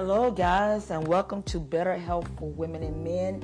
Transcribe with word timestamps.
Hello, 0.00 0.30
guys, 0.30 0.92
and 0.92 1.08
welcome 1.08 1.42
to 1.42 1.58
Better 1.58 1.96
Health 1.96 2.30
for 2.38 2.48
Women 2.48 2.84
and 2.84 3.02
Men. 3.02 3.42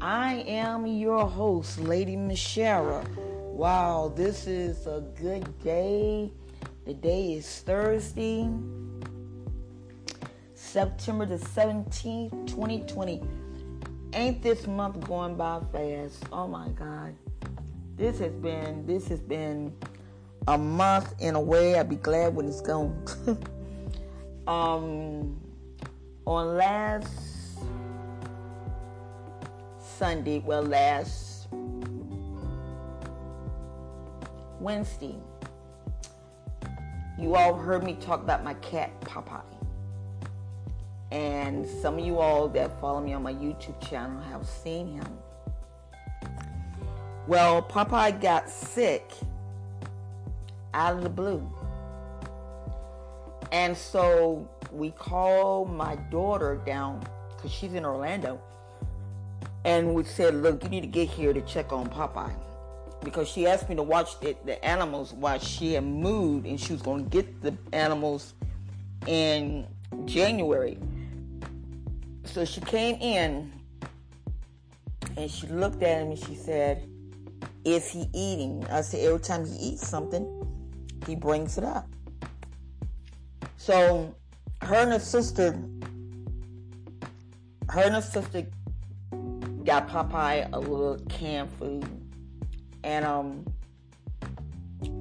I 0.00 0.44
am 0.46 0.86
your 0.86 1.26
host, 1.26 1.80
Lady 1.80 2.14
Michelle. 2.14 3.04
Wow, 3.16 4.12
this 4.14 4.46
is 4.46 4.86
a 4.86 5.04
good 5.20 5.58
day. 5.58 6.30
The 6.86 6.94
day 6.94 7.32
is 7.32 7.62
Thursday, 7.62 8.48
September 10.54 11.26
the 11.26 11.34
17th, 11.34 12.46
2020. 12.46 13.20
Ain't 14.12 14.40
this 14.40 14.68
month 14.68 15.04
going 15.04 15.34
by 15.34 15.60
fast? 15.72 16.22
Oh 16.30 16.46
my 16.46 16.68
God. 16.68 17.12
This 17.96 18.20
has 18.20 18.34
been 18.34 18.86
this 18.86 19.08
has 19.08 19.20
been 19.20 19.74
a 20.46 20.56
month 20.56 21.12
in 21.18 21.34
a 21.34 21.40
way. 21.40 21.76
I'd 21.76 21.88
be 21.88 21.96
glad 21.96 22.36
when 22.36 22.46
it's 22.46 22.60
gone. 22.60 23.04
um 24.46 25.36
on 26.28 26.58
last 26.58 27.58
Sunday, 29.80 30.40
well, 30.44 30.62
last 30.62 31.48
Wednesday, 34.60 35.16
you 37.18 37.34
all 37.34 37.54
heard 37.54 37.82
me 37.82 37.94
talk 37.94 38.22
about 38.22 38.44
my 38.44 38.52
cat, 38.54 38.90
Popeye. 39.00 39.40
And 41.10 41.66
some 41.66 41.98
of 41.98 42.04
you 42.04 42.18
all 42.18 42.46
that 42.48 42.78
follow 42.78 43.00
me 43.00 43.14
on 43.14 43.22
my 43.22 43.32
YouTube 43.32 43.80
channel 43.88 44.20
have 44.24 44.46
seen 44.46 44.86
him. 44.86 45.18
Well, 47.26 47.62
Popeye 47.62 48.20
got 48.20 48.50
sick 48.50 49.10
out 50.74 50.94
of 50.94 51.02
the 51.02 51.08
blue. 51.08 51.50
And 53.50 53.74
so 53.74 54.46
we 54.72 54.90
called 54.90 55.70
my 55.70 55.96
daughter 56.10 56.60
down 56.66 57.06
because 57.36 57.52
she's 57.52 57.74
in 57.74 57.84
Orlando. 57.84 58.40
And 59.64 59.94
we 59.94 60.04
said, 60.04 60.34
look, 60.34 60.62
you 60.62 60.68
need 60.68 60.80
to 60.82 60.86
get 60.86 61.08
here 61.08 61.32
to 61.32 61.40
check 61.42 61.72
on 61.72 61.88
Popeye. 61.88 62.34
Because 63.04 63.28
she 63.28 63.46
asked 63.46 63.68
me 63.68 63.76
to 63.76 63.82
watch 63.82 64.18
the, 64.20 64.36
the 64.44 64.62
animals 64.64 65.12
while 65.12 65.38
she 65.38 65.74
had 65.74 65.84
moved 65.84 66.46
and 66.46 66.60
she 66.60 66.72
was 66.72 66.82
going 66.82 67.04
to 67.04 67.10
get 67.10 67.42
the 67.42 67.54
animals 67.72 68.34
in 69.06 69.66
January. 70.04 70.78
So 72.24 72.44
she 72.44 72.60
came 72.60 72.96
in 72.96 73.52
and 75.16 75.30
she 75.30 75.46
looked 75.46 75.82
at 75.82 76.02
him 76.02 76.10
and 76.10 76.18
she 76.18 76.34
said, 76.34 76.88
Is 77.64 77.88
he 77.90 78.08
eating? 78.12 78.66
I 78.70 78.80
said, 78.80 79.04
Every 79.04 79.20
time 79.20 79.46
he 79.46 79.54
eats 79.56 79.86
something, 79.86 80.26
he 81.06 81.14
brings 81.14 81.58
it 81.58 81.64
up. 81.64 81.88
So 83.56 84.14
her 84.62 84.74
and 84.74 84.92
her 84.92 84.98
sister, 84.98 85.58
her 87.70 87.80
and 87.80 87.94
her 87.94 88.02
sister 88.02 88.46
got 89.64 89.88
Popeye 89.88 90.48
a 90.52 90.58
little 90.58 90.98
canned 91.08 91.50
food 91.52 91.86
and 92.84 93.04
um 93.04 93.44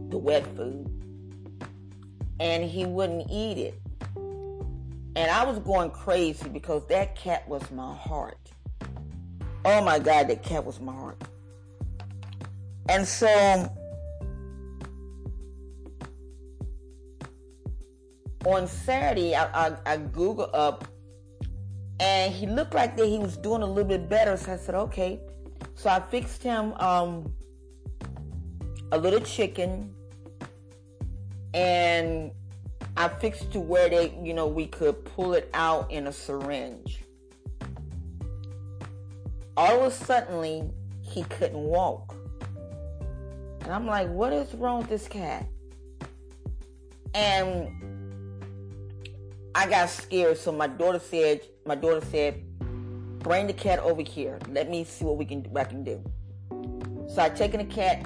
the 0.10 0.18
wet 0.18 0.46
food, 0.56 0.90
and 2.40 2.64
he 2.64 2.86
wouldn't 2.86 3.30
eat 3.30 3.58
it. 3.58 3.80
And 5.16 5.32
I 5.32 5.44
was 5.44 5.60
going 5.60 5.90
crazy 5.92 6.48
because 6.48 6.86
that 6.88 7.16
cat 7.16 7.48
was 7.50 7.70
my 7.72 7.96
heart. 7.96 8.38
Oh 9.66 9.84
my 9.84 10.00
God, 10.00 10.28
that 10.28 10.44
cat 10.44 10.64
was 10.64 10.80
my 10.80 10.94
heart. 10.94 11.22
And 12.88 13.06
so 13.06 13.28
on 18.48 18.68
Saturday, 18.68 19.36
I, 19.36 19.68
I, 19.68 19.78
I 19.86 19.98
Googled 19.98 20.50
up 20.54 20.88
and 22.00 22.34
he 22.34 22.48
looked 22.48 22.74
like 22.74 22.96
that 22.98 23.06
he 23.06 23.20
was 23.20 23.36
doing 23.38 23.62
a 23.62 23.66
little 23.66 23.84
bit 23.84 24.08
better. 24.08 24.38
So 24.38 24.54
I 24.54 24.58
said, 24.58 24.76
okay. 24.76 25.20
So 25.76 25.90
I 25.90 26.00
fixed 26.00 26.44
him 26.44 26.74
um, 26.74 27.34
a 28.92 28.98
little 28.98 29.20
chicken 29.20 29.94
and 31.54 32.32
I 32.96 33.08
fixed 33.10 33.52
to 33.52 33.60
where 33.60 33.90
they, 33.90 34.18
you 34.24 34.34
know, 34.34 34.48
we 34.48 34.68
could 34.68 35.04
pull 35.04 35.34
it 35.34 35.50
out 35.54 35.92
in 35.92 36.08
a 36.08 36.14
syringe. 36.14 37.04
All 39.56 39.82
of 39.82 39.92
a 39.92 39.96
sudden, 39.96 40.72
he 41.02 41.24
couldn't 41.24 41.58
walk. 41.58 42.16
And 43.62 43.72
I'm 43.72 43.86
like, 43.86 44.08
what 44.10 44.32
is 44.32 44.54
wrong 44.54 44.80
with 44.80 44.90
this 44.90 45.08
cat? 45.08 45.46
And 47.14 47.97
I 49.58 49.68
got 49.68 49.90
scared, 49.90 50.38
so 50.38 50.52
my 50.52 50.68
daughter 50.68 51.00
said, 51.00 51.42
my 51.66 51.74
daughter 51.74 52.06
said, 52.12 52.44
bring 53.18 53.48
the 53.48 53.54
cat 53.54 53.80
over 53.80 54.04
here. 54.04 54.38
Let 54.50 54.70
me 54.70 54.84
see 54.84 55.04
what 55.04 55.18
we 55.18 55.26
can 55.26 55.46
what 55.46 55.62
I 55.62 55.64
can 55.64 55.84
do. 55.84 56.00
So 57.08 57.24
I 57.24 57.30
taken 57.30 57.68
the 57.68 57.74
cat 57.74 58.06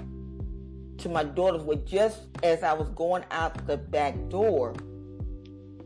to 1.00 1.10
my 1.10 1.26
daughter's 1.26 1.64
but 1.64 1.86
just 1.86 2.22
as 2.42 2.64
I 2.64 2.72
was 2.72 2.88
going 2.92 3.26
out 3.32 3.68
the 3.68 3.76
back 3.76 4.16
door, 4.30 4.76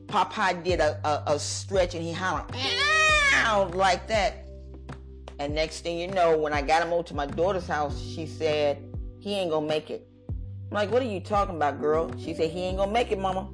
Popeye 0.05 0.63
did 0.63 0.81
a, 0.81 0.99
a, 1.03 1.33
a 1.33 1.39
stretch 1.39 1.95
and 1.95 2.03
he 2.03 2.13
hollered 2.13 3.73
like 3.73 4.07
that. 4.07 4.47
And 5.39 5.55
next 5.55 5.81
thing 5.81 5.97
you 5.97 6.09
know, 6.09 6.37
when 6.37 6.53
I 6.53 6.61
got 6.61 6.83
him 6.83 6.93
over 6.93 7.07
to 7.07 7.15
my 7.15 7.25
daughter's 7.25 7.65
house, 7.65 7.99
she 7.99 8.27
said, 8.27 8.77
he 9.19 9.33
ain't 9.33 9.49
gonna 9.49 9.65
make 9.65 9.89
it. 9.89 10.07
I'm 10.29 10.75
like, 10.75 10.91
what 10.91 11.01
are 11.01 11.05
you 11.05 11.21
talking 11.21 11.55
about, 11.55 11.81
girl? 11.81 12.11
She 12.19 12.35
said, 12.35 12.51
he 12.51 12.59
ain't 12.59 12.77
gonna 12.77 12.91
make 12.91 13.11
it, 13.11 13.17
mama 13.17 13.49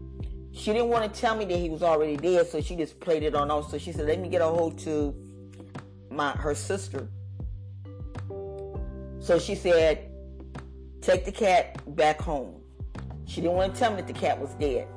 she 0.54 0.74
didn't 0.74 0.90
want 0.90 1.12
to 1.12 1.20
tell 1.20 1.36
me 1.36 1.46
that 1.46 1.58
he 1.58 1.70
was 1.70 1.82
already 1.82 2.18
dead, 2.18 2.48
so 2.48 2.62
she 2.62 2.76
just 2.76 3.00
played 3.00 3.24
it 3.24 3.36
on 3.36 3.50
off. 3.50 3.72
So 3.72 3.78
she 3.78 3.92
said, 3.92 4.06
"Let 4.08 4.20
me 4.20 4.30
get 4.30 4.42
a 4.42 4.46
hold 4.46 4.78
to 4.80 5.16
my 6.10 6.32
her 6.32 6.54
sister." 6.54 7.08
So 9.20 9.40
she 9.40 9.56
said, 9.56 10.10
"Take 11.02 11.26
the 11.26 11.32
cat 11.32 11.96
back 11.96 12.20
home." 12.22 12.62
She 13.26 13.40
didn't 13.40 13.56
want 13.56 13.74
to 13.74 13.80
tell 13.80 13.92
me 13.92 13.98
that 13.98 14.08
the 14.08 14.14
cat 14.14 14.40
was 14.40 14.54
dead. 14.56 14.88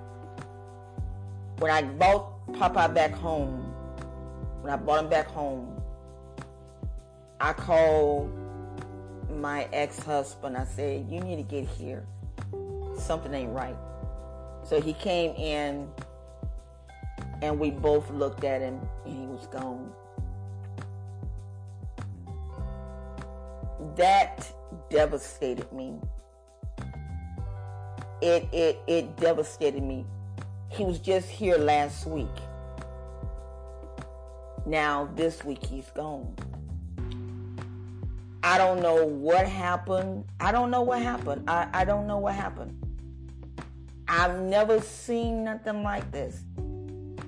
When 1.58 1.70
I 1.70 1.82
brought 1.82 2.52
Papa 2.54 2.92
back 2.92 3.12
home, 3.12 3.72
when 4.60 4.72
I 4.72 4.76
brought 4.76 5.04
him 5.04 5.10
back 5.10 5.28
home, 5.28 5.80
I 7.40 7.52
called 7.52 8.32
my 9.30 9.68
ex-husband. 9.72 10.56
I 10.56 10.64
said, 10.64 11.08
"You 11.08 11.20
need 11.20 11.36
to 11.36 11.42
get 11.42 11.64
here. 11.68 12.06
Something 12.98 13.32
ain't 13.34 13.52
right." 13.52 13.76
So 14.64 14.80
he 14.80 14.94
came 14.94 15.34
in 15.36 15.88
and 17.42 17.58
we 17.58 17.70
both 17.70 18.10
looked 18.10 18.44
at 18.44 18.62
him 18.62 18.80
and 19.04 19.14
he 19.14 19.26
was 19.26 19.46
gone. 19.48 19.92
That 23.96 24.50
devastated 24.88 25.70
me. 25.72 25.98
It 28.22 28.48
it 28.52 28.80
it 28.86 29.16
devastated 29.18 29.82
me. 29.82 30.06
He 30.70 30.84
was 30.84 30.98
just 30.98 31.28
here 31.28 31.58
last 31.58 32.06
week. 32.06 32.26
Now 34.64 35.10
this 35.14 35.44
week 35.44 35.64
he's 35.64 35.90
gone. 35.90 36.34
I 38.42 38.58
don't 38.58 38.80
know 38.80 39.04
what 39.04 39.46
happened. 39.46 40.24
I 40.40 40.52
don't 40.52 40.70
know 40.70 40.82
what 40.82 41.02
happened. 41.02 41.48
I, 41.48 41.68
I 41.72 41.84
don't 41.84 42.06
know 42.06 42.18
what 42.18 42.34
happened. 42.34 42.83
I've 44.08 44.38
never 44.40 44.80
seen 44.80 45.44
nothing 45.44 45.82
like 45.82 46.10
this. 46.10 46.42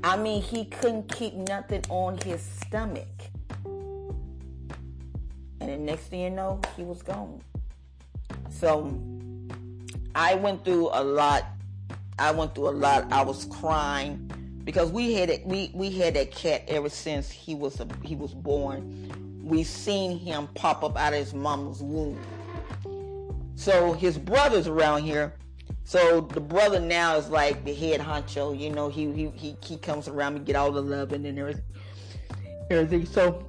I 0.05 0.17
mean, 0.17 0.43
he 0.43 0.67
couldn't 0.67 1.13
keep 1.13 1.35
nothing 1.35 1.83
on 1.89 2.19
his 2.19 2.43
stomach. 2.43 3.09
And 5.61 5.71
the 5.71 5.77
next 5.79 6.03
thing 6.05 6.21
you 6.21 6.31
know, 6.31 6.61
he 6.77 6.83
was 6.83 7.03
gone. 7.03 7.41
So 8.51 8.99
I 10.15 10.35
went 10.35 10.65
through 10.65 10.91
a 10.93 11.03
lot. 11.03 11.45
I 12.19 12.31
went 12.31 12.55
through 12.55 12.69
a 12.69 12.71
lot. 12.71 13.11
I 13.13 13.23
was 13.23 13.47
crying 13.47 14.31
because 14.65 14.91
we 14.91 15.15
had 15.15 15.31
it, 15.31 15.47
we 15.47 15.71
we 15.75 15.91
had 15.91 16.15
that 16.15 16.31
cat 16.33 16.65
ever 16.69 16.89
since 16.89 17.31
he 17.31 17.55
was 17.55 17.81
a, 17.81 17.89
he 18.03 18.17
was 18.17 18.35
born. 18.35 19.43
We 19.43 19.63
seen 19.63 20.19
him 20.19 20.49
pop 20.55 20.83
up 20.83 20.97
out 20.97 21.13
of 21.13 21.19
his 21.21 21.33
mama's 21.33 21.83
womb. 21.83 22.21
So 23.55 23.93
his 23.93 24.19
brothers 24.19 24.67
around 24.67 25.05
here 25.05 25.35
so 25.87 26.21
the 26.21 26.41
brother 26.41 26.81
now 26.81 27.15
is 27.15 27.29
like 27.29 27.65
the 27.65 27.73
head 27.73 28.01
honcho. 28.01 28.59
You 28.59 28.71
know, 28.71 28.89
he 28.89 29.13
he 29.13 29.31
he, 29.37 29.57
he 29.63 29.77
comes 29.77 30.09
around 30.09 30.35
me, 30.35 30.41
get 30.41 30.57
all 30.57 30.73
the 30.73 30.83
love 30.83 31.13
and 31.13 31.25
then 31.25 31.39
everything. 31.39 31.63
Everything. 32.73 33.07
So 33.07 33.47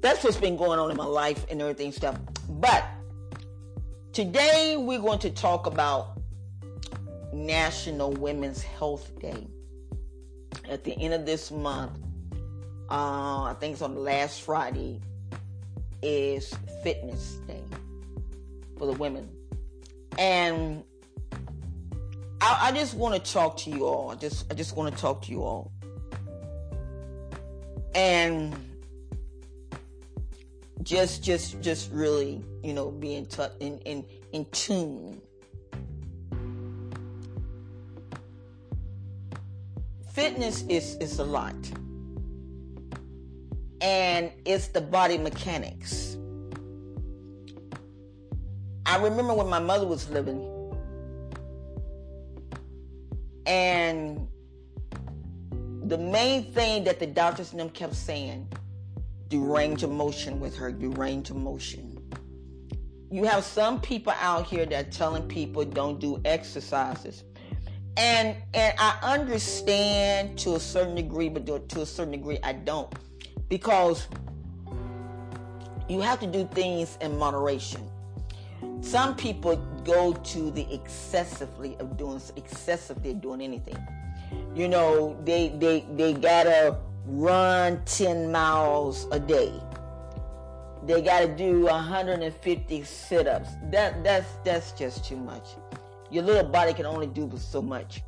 that's 0.00 0.24
what's 0.24 0.38
been 0.38 0.56
going 0.56 0.78
on 0.78 0.90
in 0.90 0.96
my 0.96 1.04
life 1.04 1.44
and 1.50 1.60
everything 1.60 1.92
stuff. 1.92 2.18
But 2.48 2.86
today 4.14 4.76
we're 4.78 4.98
going 4.98 5.18
to 5.18 5.30
talk 5.30 5.66
about 5.66 6.22
National 7.34 8.10
Women's 8.12 8.62
Health 8.62 9.12
Day. 9.20 9.46
At 10.70 10.84
the 10.84 10.98
end 10.98 11.12
of 11.12 11.26
this 11.26 11.50
month, 11.50 11.98
uh, 12.90 13.42
I 13.42 13.56
think 13.60 13.74
it's 13.74 13.82
on 13.82 13.94
the 13.94 14.00
last 14.00 14.40
Friday, 14.40 15.02
is 16.00 16.54
Fitness 16.82 17.34
Day 17.46 17.62
for 18.78 18.86
the 18.86 18.92
women 18.94 19.28
and 20.18 20.84
I, 22.42 22.68
I 22.68 22.72
just 22.72 22.94
want 22.94 23.14
to 23.14 23.32
talk 23.32 23.56
to 23.58 23.70
you 23.70 23.86
all. 23.86 24.10
I 24.10 24.16
just 24.16 24.50
I 24.52 24.54
just 24.54 24.76
want 24.76 24.94
to 24.94 25.00
talk 25.00 25.22
to 25.22 25.30
you 25.30 25.42
all. 25.42 25.72
and 27.94 28.54
just 30.82 31.22
just 31.22 31.60
just 31.60 31.90
really 31.92 32.42
you 32.62 32.72
know 32.72 32.90
be 32.90 33.14
in 33.14 33.26
touch 33.26 33.52
in 33.60 33.78
in 33.80 34.04
in 34.32 34.44
tune 34.52 35.20
fitness 40.12 40.62
is 40.68 40.96
is 40.96 41.18
a 41.18 41.24
lot 41.24 41.56
and 43.80 44.30
it's 44.44 44.68
the 44.68 44.80
body 44.80 45.18
mechanics 45.18 46.16
i 48.88 48.96
remember 48.96 49.32
when 49.32 49.48
my 49.48 49.60
mother 49.60 49.86
was 49.86 50.10
living 50.10 50.42
and 53.46 54.26
the 55.84 55.96
main 55.96 56.52
thing 56.52 56.84
that 56.84 56.98
the 56.98 57.06
doctors 57.06 57.52
and 57.52 57.60
them 57.60 57.70
kept 57.70 57.94
saying 57.94 58.46
do 59.28 59.44
range 59.54 59.82
of 59.82 59.90
motion 59.90 60.40
with 60.40 60.56
her, 60.56 60.72
do 60.72 60.90
range 60.92 61.30
of 61.30 61.36
motion. 61.36 61.94
You 63.10 63.24
have 63.24 63.44
some 63.44 63.80
people 63.80 64.12
out 64.20 64.46
here 64.46 64.66
that 64.66 64.92
telling 64.92 65.26
people 65.28 65.64
don't 65.64 65.98
do 65.98 66.20
exercises. 66.24 67.24
And 67.96 68.36
and 68.54 68.74
I 68.78 68.98
understand 69.02 70.38
to 70.40 70.54
a 70.54 70.60
certain 70.60 70.94
degree, 70.94 71.28
but 71.28 71.46
to 71.46 71.80
a 71.80 71.86
certain 71.86 72.12
degree 72.12 72.38
I 72.42 72.52
don't. 72.52 72.92
Because 73.48 74.08
you 75.88 76.00
have 76.00 76.20
to 76.20 76.26
do 76.26 76.46
things 76.52 76.98
in 77.00 77.18
moderation. 77.18 77.88
Some 78.80 79.16
people 79.16 79.56
go 79.84 80.12
to 80.12 80.50
the 80.50 80.72
excessively 80.72 81.76
of 81.78 81.96
doing 81.96 82.20
excessively 82.36 83.14
doing 83.14 83.40
anything. 83.40 83.76
You 84.54 84.68
know, 84.68 85.20
they 85.24 85.48
they 85.58 85.84
they 85.96 86.12
gotta 86.12 86.78
run 87.06 87.82
10 87.84 88.30
miles 88.30 89.06
a 89.10 89.18
day. 89.18 89.52
They 90.86 91.02
got 91.02 91.20
to 91.20 91.28
do 91.28 91.62
150 91.62 92.84
sit-ups. 92.84 93.50
That 93.70 94.04
that's 94.04 94.28
that's 94.44 94.72
just 94.72 95.04
too 95.04 95.16
much. 95.16 95.48
Your 96.10 96.22
little 96.22 96.48
body 96.48 96.72
can 96.72 96.86
only 96.86 97.06
do 97.06 97.30
so 97.36 97.60
much. 97.60 98.02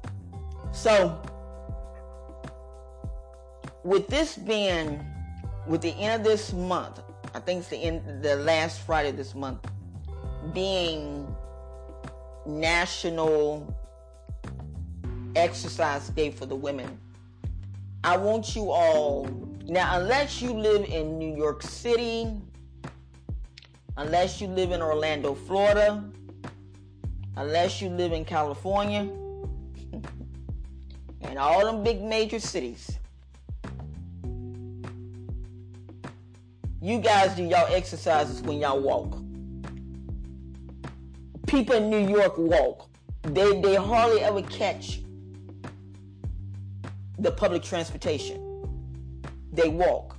So 0.73 1.21
with 3.83 4.07
this 4.07 4.37
being 4.37 5.05
with 5.67 5.83
the 5.83 5.91
end 5.91 6.21
of 6.21 6.27
this 6.27 6.53
month, 6.53 7.01
I 7.35 7.41
think 7.41 7.61
it's 7.61 7.69
the 7.69 7.77
end 7.77 8.23
the 8.23 8.37
last 8.37 8.81
Friday 8.83 9.11
this 9.11 9.35
month 9.35 9.67
being 10.53 11.35
National 12.47 13.75
Exercise 15.37 16.09
Day 16.11 16.31
for 16.31 16.47
the 16.47 16.57
women 16.57 16.99
I 18.03 18.17
want 18.17 18.57
you 18.57 18.71
all 18.71 19.29
now, 19.67 20.01
unless 20.01 20.41
you 20.41 20.53
live 20.55 20.87
in 20.87 21.19
New 21.19 21.37
York 21.37 21.63
City, 21.63 22.27
unless 23.99 24.41
you 24.41 24.49
live 24.49 24.73
in 24.73 24.81
Orlando, 24.81 25.35
Florida, 25.35 26.03
unless 27.37 27.83
you 27.83 27.91
live 27.91 28.13
in 28.13 28.25
California, 28.25 29.01
and 31.21 31.39
all 31.39 31.67
them 31.67 31.85
big 31.85 32.03
major 32.03 32.41
cities, 32.41 32.99
you 36.81 36.99
guys 36.99 37.37
do 37.37 37.45
y'all 37.45 37.73
exercises 37.73 38.41
when 38.41 38.61
y'all 38.61 38.81
walk. 38.81 39.19
People 41.51 41.75
in 41.75 41.91
New 41.91 42.09
York 42.09 42.39
walk. 42.39 42.89
They 43.23 43.61
they 43.61 43.75
hardly 43.75 44.21
ever 44.21 44.41
catch 44.41 45.01
the 47.19 47.33
public 47.33 47.65
transportation. 47.65 48.41
They 49.53 49.69
walk. 49.69 50.17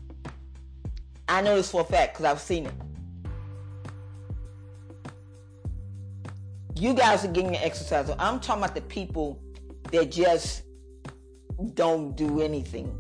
I 1.30 1.42
know 1.42 1.56
this 1.56 1.72
for 1.72 1.82
a 1.82 1.84
fact 1.86 2.16
because 2.16 2.26
I've 2.26 2.42
seen 2.42 2.66
it. 2.66 2.74
You 6.76 6.94
guys 6.94 7.24
are 7.24 7.30
getting 7.30 7.54
your 7.54 7.64
exercise. 7.64 8.10
I'm 8.20 8.42
talking 8.42 8.64
about 8.64 8.76
the 8.76 8.82
people 8.82 9.42
that 9.94 10.12
just 10.12 10.64
don't 11.76 12.14
do 12.18 12.42
anything. 12.42 12.94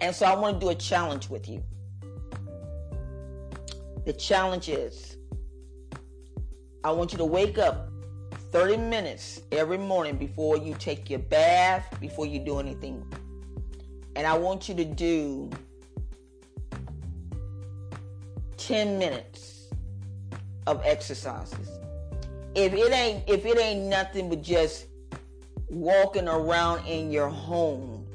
And 0.00 0.12
so 0.12 0.26
I 0.26 0.34
want 0.34 0.58
to 0.58 0.66
do 0.66 0.70
a 0.70 0.74
challenge 0.74 1.28
with 1.28 1.48
you. 1.48 1.62
The 4.04 4.12
challenge 4.12 4.68
is 4.68 5.07
I 6.84 6.92
want 6.92 7.12
you 7.12 7.18
to 7.18 7.24
wake 7.24 7.58
up 7.58 7.90
30 8.52 8.76
minutes 8.76 9.42
every 9.52 9.78
morning 9.78 10.16
before 10.16 10.56
you 10.56 10.74
take 10.78 11.10
your 11.10 11.18
bath, 11.18 11.98
before 12.00 12.26
you 12.26 12.38
do 12.38 12.58
anything. 12.58 13.04
And 14.16 14.26
I 14.26 14.36
want 14.38 14.68
you 14.68 14.74
to 14.76 14.84
do 14.84 15.50
10 18.56 18.98
minutes 18.98 19.70
of 20.66 20.80
exercises. 20.84 21.68
If 22.54 22.72
it 22.72 22.92
ain't 22.92 23.28
if 23.28 23.44
it 23.44 23.58
ain't 23.58 23.84
nothing 23.84 24.28
but 24.28 24.42
just 24.42 24.86
walking 25.68 26.28
around 26.28 26.86
in 26.86 27.10
your 27.10 27.28
home. 27.28 28.06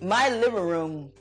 My 0.00 0.28
living 0.30 0.64
room 0.64 1.12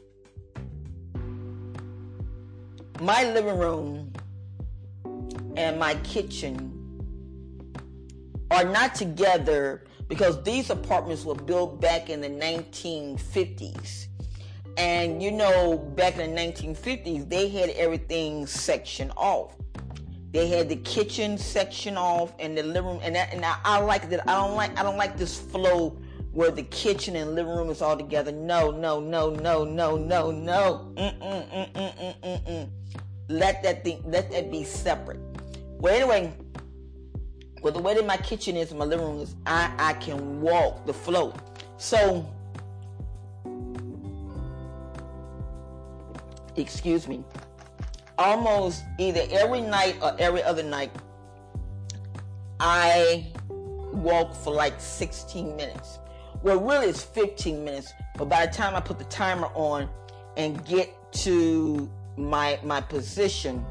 my 2.99 3.23
living 3.31 3.57
room 3.57 4.10
and 5.57 5.79
my 5.79 5.95
kitchen 6.03 6.77
are 8.51 8.65
not 8.65 8.95
together 8.95 9.83
because 10.07 10.43
these 10.43 10.69
apartments 10.69 11.23
were 11.23 11.35
built 11.35 11.79
back 11.79 12.09
in 12.09 12.21
the 12.21 12.29
1950s. 12.29 14.07
And 14.77 15.21
you 15.21 15.31
know, 15.31 15.77
back 15.77 16.17
in 16.17 16.33
the 16.33 16.41
1950s, 16.41 17.29
they 17.29 17.49
had 17.49 17.69
everything 17.71 18.45
sectioned 18.45 19.11
off. 19.15 19.55
They 20.31 20.47
had 20.47 20.69
the 20.69 20.77
kitchen 20.77 21.37
section 21.37 21.97
off 21.97 22.33
and 22.39 22.57
the 22.57 22.63
living 22.63 22.91
room, 22.91 22.99
and 23.03 23.15
that, 23.15 23.33
and 23.33 23.43
I, 23.43 23.57
I 23.65 23.79
like 23.79 24.09
that. 24.09 24.27
I 24.29 24.35
don't 24.35 24.55
like 24.55 24.77
I 24.79 24.83
don't 24.83 24.97
like 24.97 25.17
this 25.17 25.37
flow 25.37 25.97
where 26.31 26.51
the 26.51 26.63
kitchen 26.63 27.15
and 27.17 27.35
living 27.35 27.53
room 27.53 27.69
is 27.69 27.81
all 27.81 27.97
together. 27.97 28.31
No, 28.31 28.71
no, 28.71 28.99
no, 28.99 29.29
no, 29.29 29.65
no, 29.65 29.97
no, 29.97 30.31
no. 30.31 30.93
Mm-mm, 30.95 31.19
mm-mm, 31.19 32.21
mm-mm, 32.21 32.69
Let 33.27 33.61
that 33.63 33.83
thing, 33.83 34.01
let 34.05 34.31
that 34.31 34.49
be 34.49 34.63
separate. 34.63 35.19
Well, 35.81 35.95
anyway, 35.95 36.31
well, 37.63 37.73
the 37.73 37.81
way 37.81 37.95
that 37.95 38.05
my 38.05 38.17
kitchen 38.17 38.55
is, 38.55 38.71
my 38.71 38.85
living 38.85 39.03
room 39.03 39.19
is, 39.19 39.35
I, 39.47 39.73
I 39.79 39.93
can 39.93 40.39
walk 40.39 40.85
the 40.85 40.93
flow. 40.93 41.33
So, 41.77 42.23
excuse 46.55 47.07
me, 47.07 47.23
almost 48.19 48.83
either 48.99 49.23
every 49.31 49.61
night 49.61 49.97
or 50.03 50.15
every 50.19 50.43
other 50.43 50.61
night, 50.61 50.91
I 52.59 53.25
walk 53.49 54.35
for 54.35 54.53
like 54.53 54.79
16 54.79 55.55
minutes. 55.55 55.97
Well, 56.43 56.59
really, 56.59 56.89
it's 56.89 57.01
15 57.01 57.63
minutes, 57.63 57.91
but 58.19 58.29
by 58.29 58.45
the 58.45 58.53
time 58.53 58.75
I 58.75 58.81
put 58.81 58.99
the 58.99 59.05
timer 59.05 59.47
on 59.55 59.89
and 60.37 60.63
get 60.63 60.93
to 61.23 61.89
my 62.17 62.59
my 62.63 62.81
position, 62.81 63.65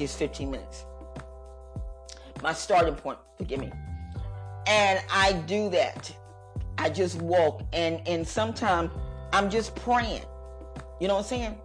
is 0.00 0.16
15 0.16 0.50
minutes 0.50 0.86
my 2.42 2.52
starting 2.52 2.94
point. 2.94 3.18
Forgive 3.38 3.60
me. 3.60 3.72
And 4.66 5.00
I 5.10 5.32
do 5.46 5.70
that. 5.70 6.14
I 6.78 6.90
just 6.90 7.20
walk 7.22 7.62
and 7.72 8.06
and 8.06 8.26
sometimes 8.26 8.90
I'm 9.32 9.48
just 9.50 9.74
praying. 9.76 10.22
You 11.00 11.08
know 11.08 11.14
what 11.14 11.20
I'm 11.20 11.26
saying? 11.26 11.58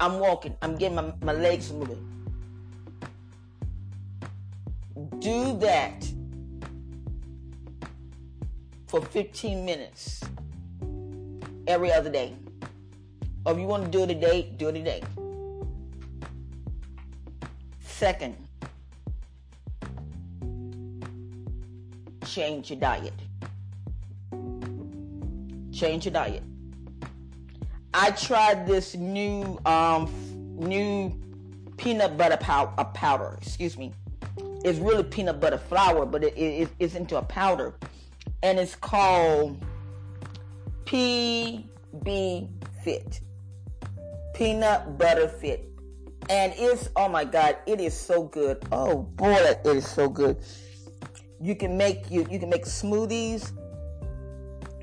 I'm 0.00 0.20
walking. 0.20 0.56
I'm 0.62 0.76
getting 0.76 0.96
my, 0.96 1.12
my 1.22 1.32
legs 1.32 1.72
moving. 1.72 2.04
Do 5.18 5.58
that 5.58 6.10
for 8.86 9.02
15 9.02 9.64
minutes 9.64 10.22
every 11.66 11.92
other 11.92 12.10
day. 12.10 12.34
Or 13.44 13.52
if 13.52 13.58
you 13.58 13.66
want 13.66 13.84
to 13.84 13.90
do 13.90 14.04
it 14.04 14.08
today, 14.08 14.52
do 14.56 14.68
it 14.68 14.72
today. 14.72 15.02
Second, 17.80 18.36
change 22.28 22.70
your 22.70 22.78
diet. 22.78 23.14
Change 25.72 26.04
your 26.06 26.12
diet. 26.12 26.42
I 27.94 28.10
tried 28.10 28.66
this 28.66 28.94
new 28.94 29.58
um 29.64 30.12
new 30.58 31.18
peanut 31.76 32.16
butter 32.16 32.36
pow- 32.36 32.66
powder. 32.94 33.38
Excuse 33.40 33.78
me. 33.78 33.92
It's 34.64 34.78
really 34.78 35.04
peanut 35.04 35.40
butter 35.40 35.58
flour, 35.58 36.04
but 36.04 36.24
it, 36.24 36.36
it, 36.36 36.68
it's 36.78 36.94
into 36.94 37.16
a 37.16 37.22
powder, 37.22 37.74
and 38.42 38.58
it's 38.58 38.74
called 38.74 39.62
PB 40.84 42.48
Fit. 42.82 43.20
Peanut 44.34 44.98
butter 44.98 45.28
fit. 45.28 45.64
And 46.28 46.52
it's 46.56 46.90
oh 46.96 47.08
my 47.08 47.24
god, 47.24 47.56
it 47.66 47.80
is 47.80 47.94
so 47.94 48.24
good. 48.24 48.62
Oh 48.70 48.98
boy, 48.98 49.32
it 49.32 49.60
is 49.64 49.88
so 49.88 50.08
good. 50.08 50.36
You 51.40 51.54
can 51.54 51.76
make 51.76 52.10
you 52.10 52.26
you 52.30 52.38
can 52.38 52.50
make 52.50 52.64
smoothies. 52.64 53.52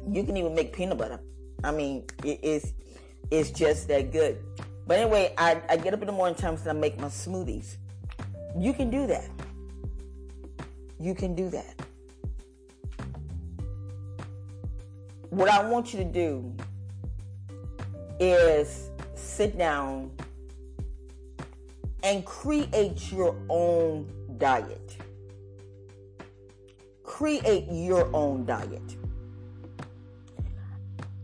You 0.09 0.23
can 0.23 0.37
even 0.37 0.53
make 0.53 0.73
peanut 0.73 0.97
butter. 0.97 1.19
I 1.63 1.71
mean, 1.71 2.05
it 2.23 2.39
is 2.43 2.73
it's 3.31 3.51
just 3.51 3.87
that 3.87 4.11
good. 4.11 4.39
But 4.87 4.99
anyway, 4.99 5.33
I, 5.37 5.61
I 5.67 5.77
get 5.77 5.93
up 5.93 6.01
in 6.01 6.05
the 6.05 6.13
morning 6.13 6.35
times 6.35 6.61
and 6.61 6.69
I 6.69 6.73
make 6.73 6.99
my 6.99 7.07
smoothies. 7.07 7.77
You 8.57 8.73
can 8.73 8.89
do 8.89 9.07
that. 9.07 9.29
You 10.99 11.15
can 11.15 11.35
do 11.35 11.49
that. 11.49 11.75
What 15.29 15.49
I 15.49 15.67
want 15.67 15.93
you 15.93 15.99
to 15.99 16.05
do 16.05 16.53
is 18.19 18.89
sit 19.15 19.57
down 19.57 20.11
and 22.03 22.23
create 22.25 23.11
your 23.11 23.35
own 23.49 24.07
diet. 24.37 24.84
Create 27.15 27.65
your 27.71 28.13
own 28.13 28.45
diet. 28.45 28.97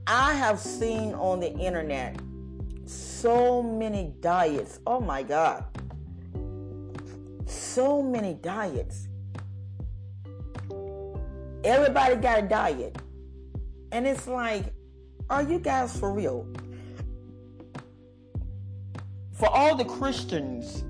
I 0.07 0.33
have 0.36 0.57
seen 0.57 1.13
on 1.15 1.41
the 1.41 1.51
internet 1.51 2.15
so 2.86 3.62
many 3.62 4.13
diets. 4.21 4.79
Oh 4.88 5.01
my 5.01 5.21
God. 5.21 5.65
So 7.45 8.01
many 8.01 8.36
diets. 8.36 9.10
Everybody 11.65 12.15
got 12.15 12.39
a 12.39 12.48
diet. 12.48 12.98
And 13.91 14.07
it's 14.07 14.27
like, 14.27 14.74
are 15.29 15.43
you 15.43 15.60
guys 15.60 16.00
for 16.00 16.13
real? 16.13 16.48
For 19.33 19.50
all 19.50 19.75
the 19.75 19.83
Christians, 19.83 20.86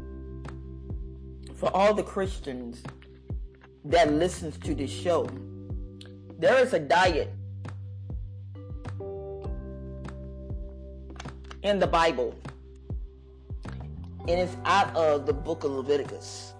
for 1.56 1.76
all 1.76 1.96
the 1.96 2.04
Christians 2.04 2.84
that 3.86 4.12
listens 4.12 4.58
to 4.60 4.76
this 4.76 4.92
show, 4.92 5.30
there 6.40 6.60
is 6.60 6.74
a 6.74 6.80
diet 6.80 7.34
in 11.64 11.80
the 11.80 11.88
Bible. 11.88 12.36
And 14.28 14.40
it's 14.40 14.56
out 14.66 14.96
of 14.96 15.26
the 15.26 15.34
book 15.34 15.64
of 15.64 15.72
Leviticus. 15.72 16.54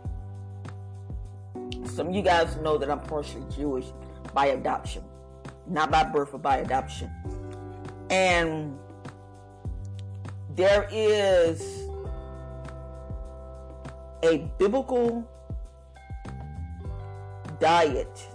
Some 1.86 2.08
of 2.08 2.16
you 2.16 2.22
guys 2.22 2.56
know 2.58 2.78
that 2.78 2.90
I'm 2.90 3.02
partially 3.02 3.44
Jewish 3.56 3.86
by 4.34 4.48
adoption, 4.48 5.04
not 5.68 5.92
by 5.92 6.04
birth, 6.04 6.32
but 6.32 6.42
by 6.42 6.58
adoption. 6.58 7.12
And 8.10 8.78
there 10.56 10.88
is 10.92 11.88
a 14.24 14.50
biblical 14.58 15.28
diet 17.62 18.28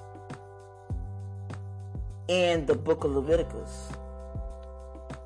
in 2.28 2.64
the 2.64 2.74
book 2.74 3.02
of 3.02 3.10
Leviticus. 3.10 3.88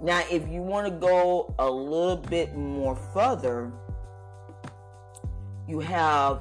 Now, 0.00 0.22
if 0.30 0.48
you 0.48 0.62
want 0.62 0.86
to 0.86 0.90
go 0.90 1.54
a 1.58 1.70
little 1.70 2.16
bit 2.16 2.56
more 2.56 2.96
further, 2.96 3.70
you 5.68 5.80
have 5.80 6.40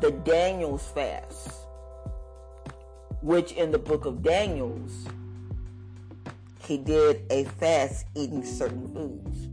the 0.00 0.10
Daniel's 0.10 0.84
fast, 0.88 1.50
which 3.22 3.52
in 3.52 3.70
the 3.70 3.78
book 3.78 4.04
of 4.04 4.24
Daniel's, 4.24 5.06
he 6.66 6.78
did 6.78 7.22
a 7.30 7.44
fast 7.44 8.06
eating 8.16 8.44
certain 8.44 8.92
foods. 8.92 9.46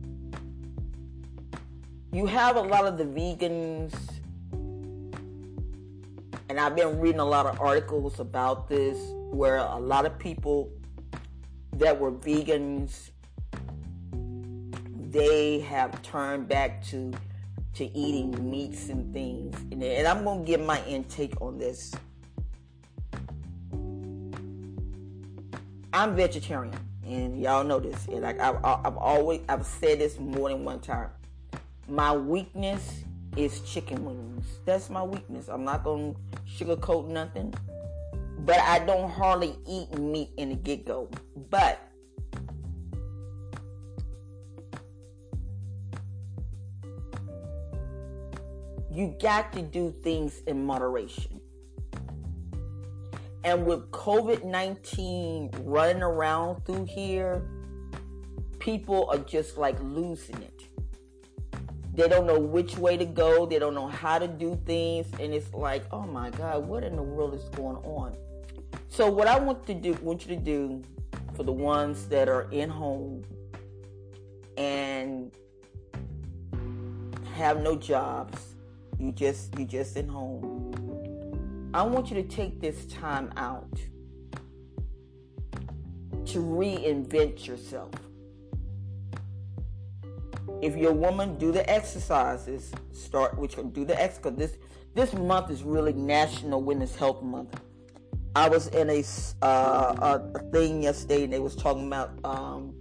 You 2.11 2.25
have 2.25 2.55
a 2.55 2.61
lot 2.61 2.87
of 2.87 2.97
the 2.97 3.03
vegans, 3.03 3.93
and 6.49 6.59
I've 6.59 6.75
been 6.75 6.99
reading 6.99 7.19
a 7.19 7.25
lot 7.25 7.45
of 7.45 7.61
articles 7.61 8.19
about 8.19 8.67
this 8.67 8.97
where 9.13 9.57
a 9.57 9.77
lot 9.77 10.07
of 10.07 10.17
people 10.17 10.71
that 11.73 11.97
were 11.97 12.11
vegans, 12.11 13.11
they 15.11 15.59
have 15.59 16.01
turned 16.01 16.47
back 16.47 16.83
to 16.85 17.13
to 17.75 17.85
eating 17.95 18.49
meats 18.49 18.89
and 18.89 19.13
things. 19.13 19.55
And, 19.71 19.81
and 19.83 20.07
I'm 20.07 20.23
gonna 20.23 20.43
give 20.43 20.59
my 20.59 20.83
intake 20.85 21.39
on 21.39 21.59
this. 21.59 21.93
I'm 25.93 26.15
vegetarian, 26.15 26.75
and 27.05 27.39
y'all 27.39 27.63
know 27.63 27.79
this. 27.79 28.07
And 28.07 28.21
like 28.21 28.39
I've, 28.39 28.57
I've 28.65 28.97
always 28.97 29.41
I've 29.47 29.65
said 29.65 29.99
this 29.99 30.19
more 30.19 30.49
than 30.49 30.65
one 30.65 30.79
time. 30.79 31.11
My 31.87 32.11
weakness 32.11 33.03
is 33.35 33.61
chicken 33.61 34.05
wings. 34.05 34.45
That's 34.65 34.89
my 34.89 35.03
weakness. 35.03 35.47
I'm 35.47 35.63
not 35.63 35.83
gonna 35.83 36.13
sugarcoat 36.47 37.07
nothing 37.07 37.53
but 38.45 38.59
I 38.59 38.79
don't 38.79 39.09
hardly 39.09 39.55
eat 39.67 39.97
meat 39.97 40.31
in 40.37 40.49
the 40.49 40.55
get 40.55 40.85
go. 40.85 41.09
But 41.49 41.79
you 48.91 49.15
got 49.21 49.53
to 49.53 49.61
do 49.61 49.93
things 50.03 50.41
in 50.47 50.65
moderation. 50.65 51.41
And 53.43 53.65
with 53.65 53.91
COVID 53.91 54.43
19 54.43 55.51
running 55.63 56.01
around 56.01 56.65
through 56.65 56.85
here, 56.85 57.47
people 58.59 59.09
are 59.09 59.19
just 59.19 59.57
like 59.57 59.77
losing 59.81 60.41
it. 60.41 60.58
They 61.99 62.07
don't 62.07 62.25
know 62.25 62.39
which 62.39 62.77
way 62.77 62.95
to 62.95 63.03
go. 63.03 63.45
They 63.45 63.59
don't 63.59 63.75
know 63.75 63.89
how 63.89 64.19
to 64.19 64.27
do 64.29 64.57
things. 64.65 65.05
And 65.19 65.33
it's 65.33 65.53
like, 65.53 65.83
oh 65.91 66.03
my 66.03 66.29
God, 66.29 66.65
what 66.65 66.85
in 66.85 66.95
the 66.95 67.03
world 67.03 67.33
is 67.33 67.43
going 67.49 67.75
on? 67.83 68.15
So 68.87 69.11
what 69.11 69.27
I 69.27 69.37
want 69.37 69.67
to 69.67 69.73
do, 69.73 69.91
want 69.95 70.25
you 70.25 70.33
to 70.33 70.41
do 70.41 70.81
for 71.35 71.43
the 71.43 71.51
ones 71.51 72.07
that 72.07 72.29
are 72.29 72.49
in 72.51 72.69
home 72.69 73.25
and 74.55 75.29
have 77.33 77.61
no 77.61 77.75
jobs, 77.75 78.55
you 78.97 79.11
just 79.11 79.59
you 79.59 79.65
just 79.65 79.97
in 79.97 80.07
home. 80.07 80.71
I 81.73 81.83
want 81.83 82.11
you 82.11 82.15
to 82.15 82.23
take 82.23 82.61
this 82.61 82.85
time 82.85 83.29
out 83.35 83.77
to 86.27 86.39
reinvent 86.39 87.45
yourself. 87.45 87.91
If 90.61 90.75
you're 90.75 90.91
a 90.91 90.93
woman, 90.93 91.37
do 91.37 91.51
the 91.51 91.67
exercises. 91.69 92.71
Start 92.91 93.37
which 93.37 93.55
do 93.73 93.85
the 93.85 93.99
ex 93.99 94.17
because 94.17 94.37
this 94.37 94.57
this 94.95 95.13
month 95.13 95.49
is 95.49 95.63
really 95.63 95.93
National 95.93 96.61
Women's 96.61 96.95
Health 96.95 97.21
Month. 97.21 97.59
I 98.35 98.47
was 98.47 98.67
in 98.67 98.89
a, 98.89 99.03
uh, 99.41 100.19
a 100.33 100.39
thing 100.51 100.83
yesterday 100.83 101.23
and 101.23 101.33
they 101.33 101.39
was 101.39 101.55
talking 101.55 101.87
about 101.87 102.11
um, 102.23 102.73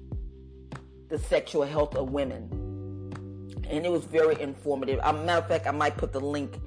the 1.08 1.18
sexual 1.18 1.64
health 1.64 1.96
of 1.96 2.10
women. 2.10 2.50
And 3.68 3.84
it 3.84 3.90
was 3.90 4.04
very 4.04 4.40
informative. 4.40 4.98
As 5.00 5.14
a 5.14 5.24
matter 5.24 5.42
of 5.42 5.48
fact, 5.48 5.66
I 5.66 5.70
might 5.70 5.96
put 5.96 6.12
the 6.12 6.20
link 6.20 6.58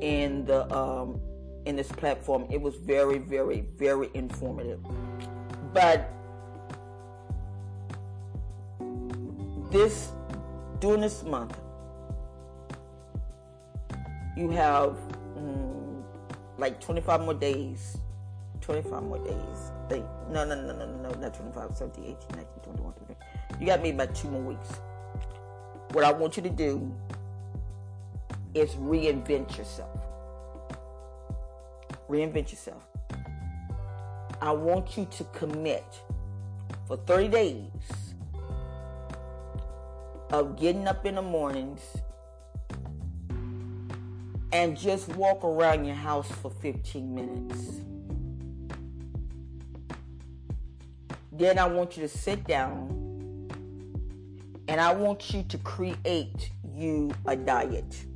in 0.00 0.44
the 0.44 0.72
um, 0.74 1.20
in 1.66 1.76
this 1.76 1.90
platform. 1.90 2.46
It 2.50 2.60
was 2.60 2.76
very, 2.76 3.18
very, 3.18 3.66
very 3.76 4.10
informative. 4.14 4.80
But 5.72 6.12
this 9.70 10.12
during 10.86 11.00
this 11.00 11.24
month, 11.24 11.58
you 14.36 14.50
have 14.50 14.96
mm, 15.36 16.02
like 16.58 16.80
25 16.80 17.22
more 17.22 17.34
days 17.34 17.98
25 18.60 19.02
more 19.04 19.18
days. 19.18 19.72
They, 19.88 20.00
no, 20.30 20.44
no, 20.44 20.54
no, 20.54 20.72
no, 20.76 20.86
no, 20.86 21.10
not 21.20 21.34
25, 21.34 21.76
17, 21.76 22.04
18, 22.04 22.16
19, 22.30 22.46
21, 22.64 22.92
22. 22.92 23.60
You 23.60 23.66
got 23.66 23.82
me 23.82 23.90
about 23.90 24.14
two 24.14 24.28
more 24.28 24.42
weeks. 24.42 24.68
What 25.92 26.04
I 26.04 26.12
want 26.12 26.36
you 26.36 26.42
to 26.42 26.50
do 26.50 26.92
is 28.54 28.70
reinvent 28.74 29.56
yourself. 29.56 30.00
Reinvent 32.08 32.50
yourself. 32.50 32.82
I 34.40 34.50
want 34.50 34.96
you 34.96 35.06
to 35.06 35.24
commit 35.32 35.84
for 36.86 36.96
30 36.96 37.28
days 37.28 37.62
of 40.32 40.56
getting 40.58 40.86
up 40.88 41.06
in 41.06 41.16
the 41.16 41.22
mornings 41.22 41.80
and 44.52 44.76
just 44.76 45.08
walk 45.10 45.44
around 45.44 45.84
your 45.84 45.94
house 45.94 46.30
for 46.30 46.50
15 46.50 47.14
minutes. 47.14 47.80
Then 51.32 51.58
I 51.58 51.66
want 51.66 51.96
you 51.96 52.02
to 52.02 52.08
sit 52.08 52.44
down 52.46 52.96
and 54.68 54.80
I 54.80 54.92
want 54.94 55.32
you 55.34 55.42
to 55.42 55.58
create 55.58 56.50
you 56.74 57.10
a 57.26 57.36
diet. 57.36 58.06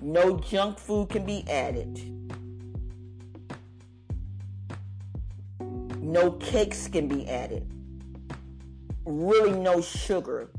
No 0.00 0.38
junk 0.38 0.78
food 0.78 1.10
can 1.10 1.24
be 1.24 1.44
added. 1.48 2.00
No 6.00 6.32
cakes 6.32 6.88
can 6.88 7.08
be 7.08 7.28
added. 7.28 7.75
Really 9.06 9.52
no 9.52 9.80
sugar. 9.80 10.50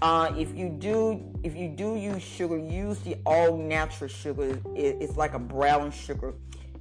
Uh, 0.00 0.32
if 0.38 0.54
you 0.56 0.68
do 0.68 1.32
if 1.42 1.56
you 1.56 1.68
do 1.68 1.96
use 1.96 2.22
sugar, 2.22 2.56
use 2.56 3.00
the 3.00 3.16
all 3.26 3.56
natural 3.56 4.08
sugar. 4.08 4.60
It, 4.76 4.96
it's 5.00 5.16
like 5.16 5.34
a 5.34 5.38
brown 5.40 5.90
sugar. 5.90 6.34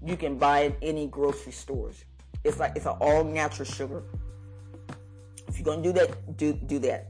You 0.06 0.18
can 0.18 0.38
buy 0.38 0.62
it 0.62 0.78
any 0.84 1.08
grocery 1.08 1.52
stores. 1.52 2.06
It's 2.44 2.60
like 2.60 2.74
it's 2.76 2.86
an 2.86 2.96
all 3.02 3.24
natural 3.24 3.68
sugar. 3.68 4.04
If 5.48 5.58
you're 5.58 5.66
gonna 5.66 5.82
do 5.82 5.94
that, 5.94 6.38
do 6.38 6.54
do 6.54 6.78
that. 6.80 7.08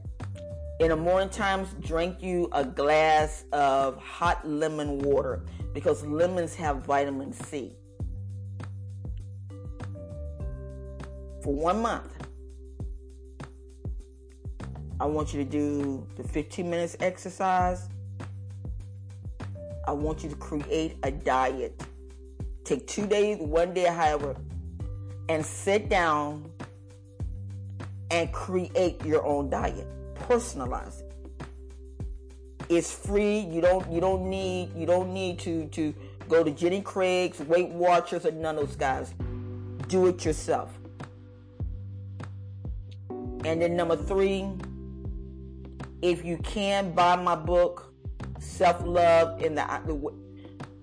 In 0.80 0.88
the 0.88 0.96
morning 0.96 1.28
times, 1.28 1.68
drink 1.80 2.22
you 2.22 2.48
a 2.52 2.64
glass 2.64 3.44
of 3.52 3.96
hot 3.98 4.48
lemon 4.48 4.98
water 4.98 5.42
because 5.74 6.04
lemons 6.04 6.54
have 6.54 6.86
vitamin 6.86 7.32
C. 7.32 7.76
For 11.42 11.54
one 11.54 11.82
month, 11.82 12.15
I 14.98 15.04
want 15.04 15.34
you 15.34 15.44
to 15.44 15.48
do 15.48 16.06
the 16.16 16.24
15 16.24 16.68
minutes 16.68 16.96
exercise. 17.00 17.88
I 19.86 19.92
want 19.92 20.22
you 20.22 20.30
to 20.30 20.36
create 20.36 20.96
a 21.02 21.10
diet. 21.10 21.80
Take 22.64 22.86
two 22.86 23.06
days, 23.06 23.38
one 23.38 23.74
day, 23.74 23.84
however, 23.84 24.34
and 25.28 25.44
sit 25.44 25.88
down 25.88 26.50
and 28.10 28.32
create 28.32 29.04
your 29.04 29.24
own 29.24 29.50
diet. 29.50 29.86
Personalize 30.14 31.00
it. 31.00 31.12
It's 32.68 32.92
free. 32.92 33.40
You 33.40 33.60
don't 33.60 33.88
you 33.92 34.00
don't 34.00 34.28
need 34.28 34.74
you 34.74 34.86
don't 34.86 35.12
need 35.12 35.38
to 35.40 35.66
to 35.68 35.94
go 36.28 36.42
to 36.42 36.50
Jenny 36.50 36.80
Craig's, 36.80 37.38
Weight 37.40 37.68
Watchers, 37.68 38.26
or 38.26 38.32
none 38.32 38.58
of 38.58 38.66
those 38.66 38.76
guys. 38.76 39.14
Do 39.86 40.06
it 40.06 40.24
yourself. 40.24 40.76
And 43.44 43.62
then 43.62 43.76
number 43.76 43.96
three, 43.96 44.50
if 46.02 46.24
you 46.24 46.38
can 46.38 46.92
buy 46.92 47.16
my 47.16 47.34
book, 47.34 47.92
Self 48.38 48.82
Love 48.84 49.42
in 49.42 49.54
the 49.54 50.12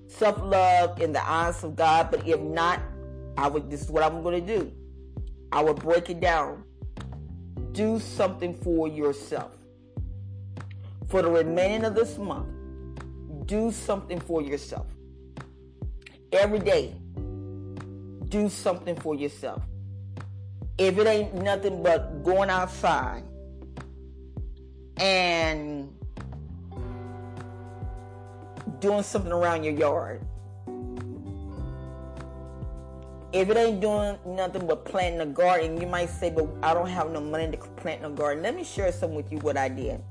Self 0.08 0.41
Love 0.41 1.01
in 1.01 1.12
the 1.13 1.27
Eyes 1.27 1.63
of 1.63 1.75
God. 1.75 2.10
But 2.12 2.27
if 2.27 2.39
not, 2.39 2.82
I 3.38 3.48
would. 3.48 3.70
This 3.70 3.82
is 3.82 3.89
what 3.89 4.03
I'm 4.03 4.24
going 4.24 4.46
to 4.46 4.60
do. 4.60 4.72
I 5.51 5.63
will 5.63 5.74
break 5.74 6.10
it 6.10 6.20
down. 6.20 6.63
Do 7.74 8.00
something 8.00 8.55
for 8.55 8.88
yourself. 8.88 9.51
For 11.08 11.22
the 11.22 11.29
remaining 11.29 11.86
of 11.86 11.96
this 11.96 12.17
month, 12.17 12.48
do 13.46 13.72
something 13.72 14.20
for 14.20 14.41
yourself. 14.41 14.88
Every 16.32 16.60
day, 16.60 16.96
do 18.29 18.50
something 18.50 18.96
for 18.96 19.13
yourself. 19.13 19.62
If 20.79 20.98
it 20.98 21.05
ain't 21.05 21.36
nothing 21.36 21.84
but 21.84 22.24
going 22.24 22.50
outside 22.50 23.24
and 24.97 25.93
doing 28.79 29.03
something 29.03 29.31
around 29.31 29.63
your 29.63 29.73
yard, 29.73 30.21
if 33.33 33.50
it 33.50 33.57
ain't 33.57 33.81
doing 33.81 34.17
nothing 34.25 34.67
but 34.67 34.85
planting 34.85 35.21
a 35.21 35.25
garden, 35.25 35.81
you 35.81 35.88
might 35.88 36.09
say, 36.09 36.29
but 36.29 36.47
I 36.62 36.73
don't 36.73 36.89
have 36.89 37.12
no 37.12 37.19
money 37.19 37.51
to 37.51 37.57
plant 37.57 38.05
a 38.05 38.09
garden. 38.09 38.43
Let 38.43 38.55
me 38.55 38.63
share 38.63 38.91
some 38.91 39.15
with 39.15 39.31
you 39.31 39.39
what 39.39 39.57
I 39.57 39.69
did. 39.69 40.01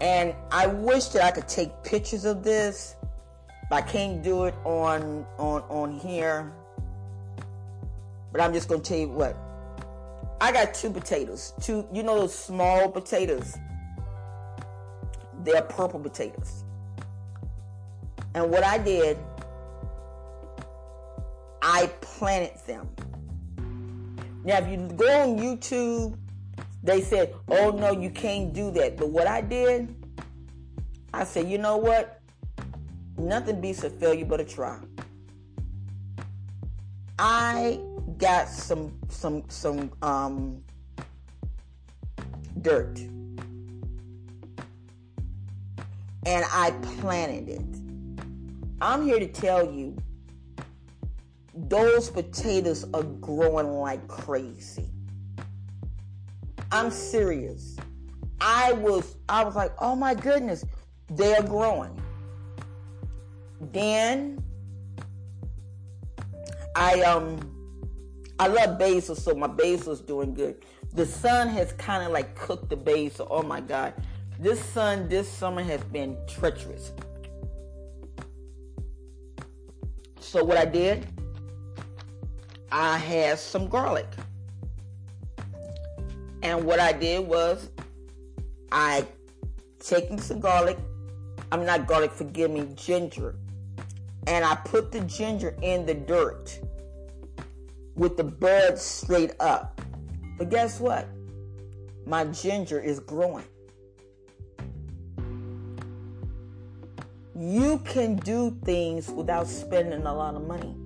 And 0.00 0.34
I 0.52 0.66
wish 0.66 1.06
that 1.08 1.22
I 1.22 1.30
could 1.30 1.48
take 1.48 1.70
pictures 1.82 2.24
of 2.24 2.44
this, 2.44 2.94
but 3.70 3.76
I 3.76 3.82
can't 3.82 4.22
do 4.22 4.44
it 4.44 4.54
on 4.64 5.26
on 5.38 5.62
on 5.62 5.92
here. 5.98 6.52
But 8.30 8.40
I'm 8.40 8.52
just 8.52 8.68
gonna 8.68 8.82
tell 8.82 8.98
you 8.98 9.08
what. 9.08 9.36
I 10.40 10.52
got 10.52 10.74
two 10.74 10.90
potatoes. 10.90 11.52
Two, 11.60 11.86
you 11.92 12.02
know 12.02 12.20
those 12.20 12.34
small 12.34 12.90
potatoes? 12.90 13.56
They're 15.42 15.62
purple 15.62 16.00
potatoes. 16.00 16.64
And 18.34 18.50
what 18.50 18.64
I 18.64 18.78
did, 18.78 19.18
I 21.62 21.86
planted 22.00 22.58
them. 22.66 22.88
Now, 24.44 24.58
if 24.58 24.68
you 24.68 24.88
go 24.96 25.22
on 25.22 25.38
YouTube 25.38 26.18
they 26.84 27.00
said, 27.00 27.34
oh 27.48 27.70
no, 27.70 27.92
you 27.92 28.10
can't 28.10 28.52
do 28.52 28.70
that. 28.72 28.98
But 28.98 29.08
what 29.08 29.26
I 29.26 29.40
did, 29.40 29.96
I 31.14 31.24
said, 31.24 31.48
you 31.48 31.56
know 31.56 31.78
what? 31.78 32.20
Nothing 33.16 33.62
beats 33.62 33.82
a 33.84 33.90
failure 33.90 34.26
but 34.26 34.40
a 34.40 34.44
try. 34.44 34.78
I 37.18 37.80
got 38.18 38.48
some 38.48 38.92
some 39.08 39.44
some 39.48 39.90
um 40.02 40.62
dirt. 42.60 42.98
And 46.26 46.44
I 46.52 46.70
planted 47.00 47.48
it. 47.48 48.32
I'm 48.80 49.04
here 49.04 49.18
to 49.18 49.26
tell 49.26 49.70
you 49.70 49.96
those 51.54 52.10
potatoes 52.10 52.86
are 52.94 53.02
growing 53.02 53.68
like 53.74 54.06
crazy. 54.08 54.90
I'm 56.72 56.90
serious. 56.90 57.76
I 58.40 58.72
was 58.72 59.16
I 59.28 59.44
was 59.44 59.54
like, 59.54 59.72
oh 59.78 59.94
my 59.94 60.14
goodness, 60.14 60.64
they're 61.10 61.42
growing. 61.42 62.00
Then 63.72 64.42
I 66.74 67.02
um 67.02 67.53
I 68.38 68.48
love 68.48 68.78
basil, 68.78 69.14
so 69.14 69.34
my 69.34 69.46
basil's 69.46 70.00
doing 70.00 70.34
good. 70.34 70.64
The 70.92 71.06
sun 71.06 71.48
has 71.48 71.72
kind 71.72 72.04
of 72.04 72.12
like 72.12 72.34
cooked 72.34 72.68
the 72.68 72.76
basil. 72.76 73.28
Oh 73.30 73.42
my 73.42 73.60
God. 73.60 73.94
This 74.40 74.64
sun 74.64 75.08
this 75.08 75.28
summer 75.28 75.62
has 75.62 75.82
been 75.84 76.16
treacherous. 76.26 76.92
So 80.18 80.42
what 80.42 80.58
I 80.58 80.64
did, 80.64 81.06
I 82.72 82.98
had 82.98 83.38
some 83.38 83.68
garlic. 83.68 84.08
And 86.42 86.64
what 86.64 86.80
I 86.80 86.92
did 86.92 87.26
was 87.26 87.70
I 88.72 89.06
taking 89.78 90.20
some 90.20 90.40
garlic. 90.40 90.76
I'm 91.52 91.64
not 91.64 91.86
garlic, 91.86 92.10
forgive 92.10 92.50
me, 92.50 92.66
ginger. 92.74 93.36
And 94.26 94.44
I 94.44 94.56
put 94.56 94.90
the 94.90 95.00
ginger 95.02 95.56
in 95.62 95.86
the 95.86 95.94
dirt 95.94 96.58
with 97.94 98.16
the 98.16 98.24
buds 98.24 98.82
straight 98.82 99.32
up. 99.40 99.80
But 100.38 100.50
guess 100.50 100.80
what? 100.80 101.08
My 102.06 102.24
ginger 102.24 102.80
is 102.80 103.00
growing. 103.00 103.44
You 107.36 107.78
can 107.84 108.16
do 108.16 108.56
things 108.64 109.08
without 109.08 109.48
spending 109.48 110.06
a 110.06 110.14
lot 110.14 110.34
of 110.34 110.46
money. 110.46 110.76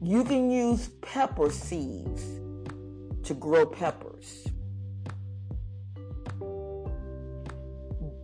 You 0.00 0.24
can 0.24 0.50
use 0.50 0.88
pepper 1.00 1.50
seeds 1.50 2.22
to 3.24 3.34
grow 3.34 3.66
peppers. 3.66 4.46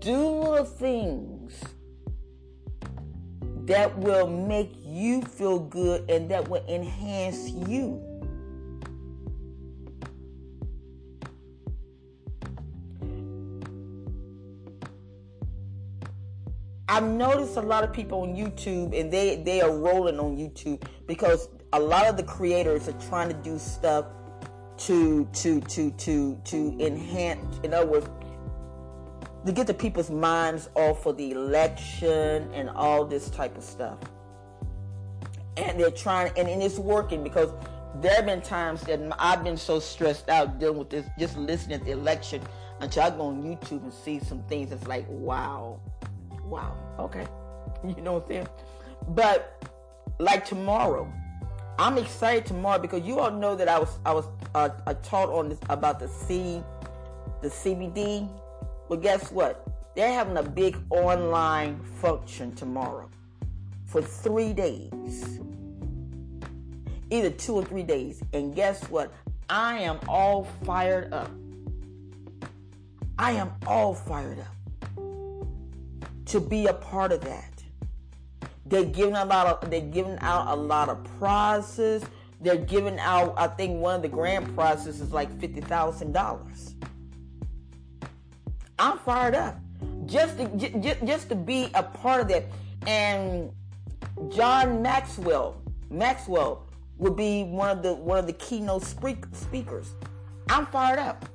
Do 0.00 0.16
little 0.16 0.64
things 0.64 1.60
that 3.66 3.96
will 3.98 4.28
make 4.28 4.77
you 4.88 5.22
feel 5.22 5.58
good 5.58 6.10
and 6.10 6.30
that 6.30 6.48
will 6.48 6.64
enhance 6.68 7.50
you. 7.50 8.02
I've 16.90 17.04
noticed 17.04 17.56
a 17.56 17.60
lot 17.60 17.84
of 17.84 17.92
people 17.92 18.22
on 18.22 18.34
YouTube 18.34 18.98
and 18.98 19.12
they, 19.12 19.36
they 19.36 19.60
are 19.60 19.70
rolling 19.70 20.18
on 20.18 20.36
YouTube 20.38 20.82
because 21.06 21.48
a 21.74 21.78
lot 21.78 22.06
of 22.06 22.16
the 22.16 22.22
creators 22.22 22.88
are 22.88 22.98
trying 23.08 23.28
to 23.28 23.34
do 23.34 23.58
stuff 23.58 24.06
to 24.78 25.24
to 25.32 25.60
to 25.62 25.90
to 25.92 26.40
to 26.44 26.76
enhance 26.78 27.58
in 27.64 27.74
other 27.74 27.86
words 27.86 28.08
to 29.44 29.52
get 29.52 29.66
the 29.66 29.74
people's 29.74 30.10
minds 30.10 30.70
off 30.76 31.04
of 31.04 31.16
the 31.16 31.32
election 31.32 32.48
and 32.54 32.70
all 32.70 33.04
this 33.04 33.28
type 33.28 33.56
of 33.56 33.64
stuff 33.64 33.98
and 35.58 35.78
they're 35.78 35.90
trying 35.90 36.32
and, 36.36 36.48
and 36.48 36.62
it's 36.62 36.78
working 36.78 37.22
because 37.22 37.50
there 38.00 38.14
have 38.14 38.26
been 38.26 38.40
times 38.40 38.82
that 38.82 39.00
I've 39.18 39.42
been 39.42 39.56
so 39.56 39.80
stressed 39.80 40.28
out 40.28 40.58
dealing 40.58 40.78
with 40.78 40.90
this 40.90 41.06
just 41.18 41.36
listening 41.36 41.80
to 41.80 41.84
the 41.84 41.90
election 41.92 42.42
until 42.80 43.02
I 43.02 43.10
go 43.10 43.22
on 43.22 43.42
YouTube 43.42 43.82
and 43.82 43.92
see 43.92 44.20
some 44.20 44.42
things 44.44 44.70
that's 44.70 44.86
like 44.86 45.06
wow 45.08 45.80
wow 46.44 46.76
okay 46.98 47.26
you 47.84 48.02
know 48.02 48.14
what 48.14 48.22
I'm 48.24 48.28
saying 48.28 48.48
but 49.08 49.64
like 50.18 50.44
tomorrow 50.44 51.12
I'm 51.78 51.96
excited 51.96 52.44
tomorrow 52.44 52.80
because 52.80 53.02
you 53.02 53.20
all 53.20 53.30
know 53.30 53.54
that 53.54 53.68
I 53.68 53.78
was 53.78 53.98
I 54.04 54.12
was 54.12 54.24
uh, 54.54 54.70
I 54.84 54.94
taught 54.94 55.28
on 55.28 55.48
this 55.48 55.60
about 55.68 56.00
the 56.00 56.08
C, 56.08 56.60
the 57.40 57.48
CBD. 57.48 58.28
But 58.88 59.00
guess 59.00 59.30
what? 59.30 59.64
They're 59.94 60.12
having 60.12 60.36
a 60.38 60.42
big 60.42 60.76
online 60.90 61.80
function 62.00 62.52
tomorrow 62.54 63.08
for 63.88 64.02
three 64.02 64.52
days, 64.54 65.40
either 67.10 67.30
two 67.30 67.54
or 67.54 67.64
three 67.64 67.84
days. 67.84 68.22
And 68.34 68.54
guess 68.54 68.84
what? 68.90 69.12
I 69.50 69.80
am 69.80 70.00
all 70.08 70.44
fired 70.64 71.12
up. 71.14 71.30
I 73.18 73.32
am 73.32 73.52
all 73.66 73.94
fired 73.94 74.40
up 74.40 74.54
to 76.26 76.40
be 76.40 76.66
a 76.66 76.74
part 76.74 77.12
of 77.12 77.22
that 77.22 77.62
They're 78.66 78.84
giving 78.84 79.16
a 79.16 79.24
lot 79.24 79.46
of 79.46 79.70
they're 79.70 79.80
giving 79.80 80.18
out 80.20 80.48
a 80.48 80.56
lot 80.56 80.88
of 80.90 81.02
prizes. 81.18 82.04
They're 82.40 82.56
giving 82.56 82.98
out, 83.00 83.34
I 83.36 83.48
think 83.48 83.80
one 83.80 83.96
of 83.96 84.02
the 84.02 84.08
grand 84.08 84.54
prizes 84.54 85.00
is 85.00 85.12
like 85.12 85.30
fifty 85.40 85.60
thousand 85.60 86.12
dollars. 86.12 86.74
I'm 88.78 88.98
fired 88.98 89.34
up 89.34 89.58
just 90.06 90.38
to 90.38 90.48
just, 90.80 91.04
just 91.04 91.28
to 91.30 91.34
be 91.34 91.70
a 91.74 91.82
part 91.82 92.20
of 92.20 92.28
that. 92.28 92.44
And 92.86 93.52
John 94.30 94.82
Maxwell, 94.82 95.60
Maxwell 95.90 96.66
would 96.98 97.16
be 97.16 97.44
one 97.44 97.70
of 97.70 97.82
the 97.82 97.94
one 97.94 98.18
of 98.18 98.26
the 98.26 98.32
keynote 98.34 98.82
speakers. 98.82 99.94
I'm 100.48 100.66
fired 100.66 100.98
up 100.98 101.28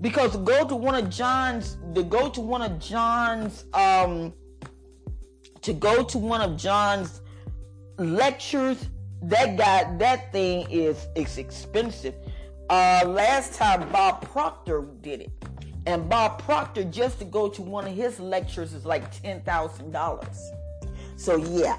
because 0.00 0.32
to 0.32 0.38
go 0.38 0.66
to 0.66 0.76
one 0.76 0.94
of 0.94 1.10
John's 1.10 1.76
to 1.94 2.02
go 2.02 2.28
to 2.30 2.40
one 2.40 2.62
of 2.62 2.78
John's 2.78 3.64
um 3.74 4.32
to 5.62 5.72
go 5.72 6.04
to 6.04 6.18
one 6.18 6.40
of 6.40 6.56
John's 6.56 7.20
lectures 7.98 8.88
that 9.22 9.56
guy 9.56 9.96
that 9.98 10.32
thing 10.32 10.70
is 10.70 11.08
it's 11.16 11.38
expensive. 11.38 12.14
Uh 12.70 13.02
last 13.06 13.54
time 13.54 13.90
Bob 13.90 14.22
Proctor 14.30 14.86
did 15.00 15.22
it. 15.22 15.32
And 15.86 16.08
Bob 16.08 16.42
Proctor 16.42 16.84
just 16.84 17.18
to 17.18 17.24
go 17.24 17.48
to 17.48 17.62
one 17.62 17.86
of 17.86 17.94
his 17.94 18.20
lectures 18.20 18.74
is 18.74 18.84
like 18.84 19.10
$10,000. 19.22 20.57
So 21.18 21.34
yeah, 21.34 21.78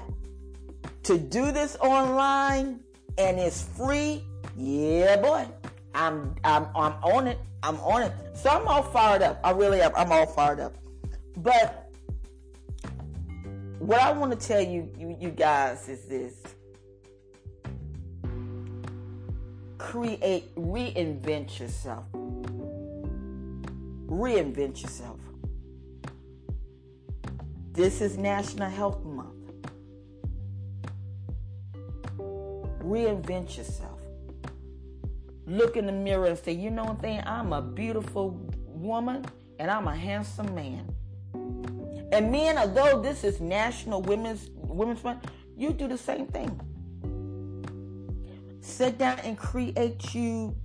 to 1.04 1.16
do 1.16 1.50
this 1.50 1.74
online 1.76 2.80
and 3.16 3.38
it's 3.38 3.62
free, 3.62 4.22
yeah 4.54 5.16
boy. 5.16 5.48
I'm 5.94 6.34
I'm 6.44 6.66
I'm 6.76 6.92
on 7.02 7.26
it. 7.26 7.38
I'm 7.62 7.76
on 7.76 8.02
it. 8.02 8.12
So 8.34 8.50
I'm 8.50 8.68
all 8.68 8.82
fired 8.82 9.22
up. 9.22 9.40
I 9.42 9.52
really 9.52 9.80
am. 9.80 9.92
I'm 9.96 10.12
all 10.12 10.26
fired 10.26 10.60
up. 10.60 10.76
But 11.38 11.90
what 13.78 13.98
I 14.02 14.12
want 14.12 14.38
to 14.38 14.46
tell 14.46 14.60
you, 14.60 14.90
you, 14.98 15.16
you 15.18 15.30
guys, 15.30 15.88
is 15.88 16.04
this: 16.04 16.34
create, 19.78 20.54
reinvent 20.54 21.58
yourself. 21.58 22.04
Reinvent 24.06 24.82
yourself. 24.82 25.18
This 27.72 28.00
is 28.00 28.18
National 28.18 28.68
Health 28.68 29.04
Month. 29.04 29.36
Reinvent 32.82 33.56
yourself 33.56 34.00
look 35.50 35.76
in 35.76 35.86
the 35.86 35.92
mirror 35.92 36.26
and 36.26 36.38
say, 36.38 36.52
you 36.52 36.70
know 36.70 36.84
what 36.84 37.00
thing, 37.00 37.20
I'm 37.26 37.52
a 37.52 37.60
beautiful 37.60 38.30
woman 38.66 39.24
and 39.58 39.70
I'm 39.70 39.88
a 39.88 39.94
handsome 39.94 40.54
man. 40.54 40.94
And 42.12 42.32
men, 42.32 42.58
although 42.58 43.02
this 43.02 43.24
is 43.24 43.40
National 43.40 44.02
Women's 44.02 44.50
Women's 44.54 45.02
Month, 45.04 45.30
you 45.56 45.72
do 45.72 45.88
the 45.88 45.98
same 45.98 46.26
thing. 46.26 46.60
Sit 48.60 48.98
down 48.98 49.18
and 49.20 49.36
create 49.36 50.14
you 50.14 50.56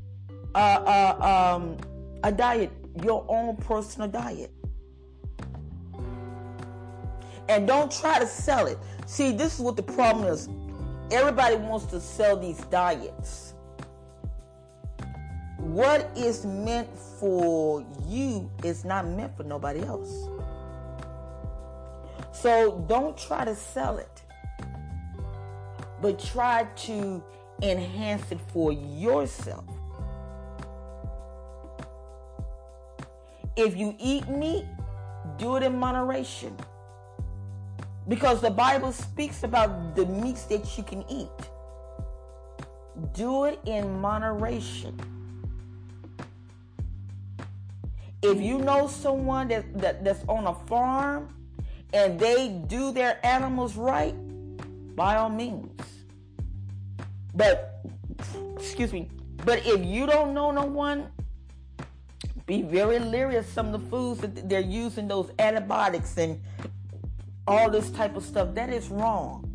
uh, 0.54 0.58
uh, 0.58 1.56
um, 1.56 1.78
a 2.24 2.32
diet, 2.32 2.72
your 3.04 3.26
own 3.28 3.58
personal 3.58 4.08
diet. 4.08 4.52
And 7.47 7.67
don't 7.67 7.91
try 7.91 8.19
to 8.19 8.27
sell 8.27 8.67
it. 8.67 8.77
See, 9.05 9.31
this 9.31 9.55
is 9.55 9.60
what 9.60 9.75
the 9.75 9.84
problem 9.84 10.25
is. 10.25 10.49
Everybody 11.12 11.55
wants 11.55 11.86
to 11.88 11.99
sell 11.99 12.38
these 12.38 12.60
diets 12.65 13.55
what 15.65 16.10
is 16.15 16.45
meant 16.45 16.88
for 17.19 17.84
you 18.08 18.49
is 18.63 18.86
not 18.86 19.08
meant 19.08 19.36
for 19.36 19.43
nobody 19.43 19.81
else. 19.81 20.29
So 22.31 22.86
don't 22.88 23.17
try 23.17 23.45
to 23.45 23.55
sell 23.55 23.97
it, 23.97 24.21
but 26.01 26.19
try 26.19 26.65
to 26.75 27.23
enhance 27.63 28.31
it 28.31 28.39
for 28.53 28.71
yourself. 28.71 29.65
If 33.58 33.75
you 33.75 33.95
eat 33.99 34.29
meat, 34.29 34.65
do 35.38 35.55
it 35.55 35.63
in 35.63 35.79
moderation. 35.79 36.55
Because 38.08 38.41
the 38.41 38.52
Bible 38.52 38.91
speaks 38.91 39.44
about 39.44 39.96
the 39.96 40.06
meats 40.06 40.44
that 40.46 40.78
you 40.78 40.84
can 40.84 41.04
eat. 41.10 41.30
Do 43.13 43.46
it 43.46 43.60
in 43.65 44.00
moderation. 44.00 45.00
If 48.22 48.41
you 48.41 48.58
know 48.60 48.88
someone 48.88 49.48
that, 49.50 49.78
that 49.80 50.04
that's 50.04 50.24
on 50.28 50.48
a 50.48 50.54
farm 50.68 51.30
and 51.94 52.20
they 52.20 52.50
do 52.68 52.91
their 52.91 53.20
animals 53.26 53.76
right, 53.76 54.15
by 54.96 55.15
all 55.15 55.30
means. 55.30 55.82
But 57.34 57.86
excuse 58.58 58.94
me. 58.94 59.10
But 59.44 59.65
if 59.65 59.86
you 59.86 60.06
don't 60.06 60.34
know 60.34 60.52
no 60.52 60.65
one, 60.65 61.08
be 62.46 62.62
very 62.62 63.00
leery 63.00 63.36
of 63.38 63.46
some 63.46 63.74
of 63.74 63.82
the 63.82 63.89
foods 63.89 64.22
that 64.22 64.48
they're 64.50 64.60
using 64.60 65.08
those 65.08 65.32
antibiotics 65.39 66.18
and 66.18 66.41
all 67.47 67.69
this 67.69 67.89
type 67.91 68.15
of 68.15 68.23
stuff. 68.23 68.53
That 68.55 68.69
is 68.69 68.89
wrong. 68.89 69.51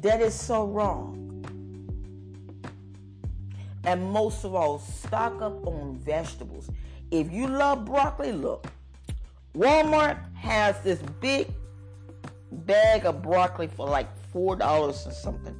That 0.00 0.20
is 0.20 0.34
so 0.34 0.66
wrong. 0.66 1.26
And 3.84 4.04
most 4.12 4.44
of 4.44 4.54
all, 4.54 4.78
stock 4.78 5.40
up 5.42 5.66
on 5.66 5.98
vegetables. 5.98 6.70
If 7.10 7.32
you 7.32 7.48
love 7.48 7.84
broccoli, 7.84 8.32
look, 8.32 8.66
Walmart 9.54 10.18
has 10.34 10.80
this 10.82 11.00
big 11.20 11.48
bag 12.52 13.04
of 13.04 13.22
broccoli 13.22 13.66
for 13.66 13.88
like 13.88 14.08
four 14.32 14.56
dollars 14.56 15.06
or 15.06 15.12
something. 15.12 15.56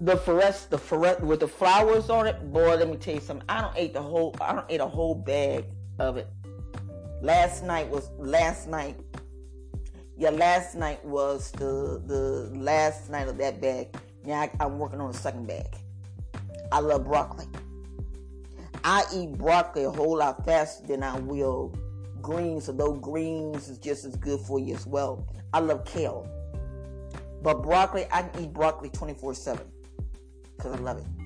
The 0.00 0.16
forest, 0.16 0.70
the 0.70 0.78
forest 0.78 1.20
with 1.20 1.40
the 1.40 1.48
flowers 1.48 2.08
on 2.08 2.26
it, 2.26 2.52
boy, 2.52 2.76
let 2.76 2.88
me 2.88 2.96
tell 2.96 3.14
you 3.14 3.20
something. 3.20 3.44
I 3.48 3.60
don't 3.60 3.76
eat 3.76 3.92
the 3.92 4.00
whole, 4.00 4.34
I 4.40 4.54
don't 4.54 4.70
eat 4.70 4.80
a 4.80 4.86
whole 4.86 5.14
bag 5.14 5.66
of 5.98 6.16
it. 6.16 6.26
Last 7.22 7.64
night 7.64 7.88
was 7.88 8.10
last 8.18 8.68
night. 8.68 8.96
Yeah, 10.16 10.30
last 10.30 10.74
night 10.74 11.04
was 11.04 11.50
the 11.52 12.02
the 12.06 12.50
last 12.58 13.10
night 13.10 13.28
of 13.28 13.36
that 13.38 13.60
bag. 13.60 13.94
Now 14.24 14.40
I, 14.40 14.50
I'm 14.60 14.78
working 14.78 15.00
on 15.00 15.12
the 15.12 15.18
second 15.18 15.46
bag. 15.46 15.66
I 16.72 16.80
love 16.80 17.04
broccoli. 17.04 17.46
I 18.84 19.04
eat 19.14 19.36
broccoli 19.36 19.84
a 19.84 19.90
whole 19.90 20.16
lot 20.16 20.44
faster 20.46 20.86
than 20.86 21.02
I 21.02 21.18
will 21.18 21.74
greens, 22.22 22.68
although 22.68 22.92
greens 22.94 23.68
is 23.68 23.78
just 23.78 24.04
as 24.04 24.16
good 24.16 24.40
for 24.40 24.58
you 24.58 24.74
as 24.74 24.86
well. 24.86 25.26
I 25.52 25.60
love 25.60 25.84
kale. 25.84 26.26
But 27.42 27.62
broccoli, 27.62 28.06
I 28.10 28.22
can 28.22 28.44
eat 28.44 28.52
broccoli 28.52 28.90
24 28.90 29.34
7 29.34 29.66
because 30.56 30.72
I 30.72 30.78
love 30.78 30.98
it. 30.98 31.19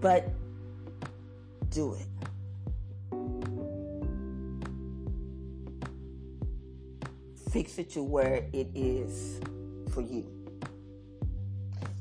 But 0.00 0.28
do 1.70 1.94
it. 1.94 2.06
Fix 7.50 7.78
it 7.78 7.90
to 7.90 8.02
where 8.02 8.46
it 8.52 8.68
is 8.74 9.40
for 9.90 10.02
you. 10.02 10.26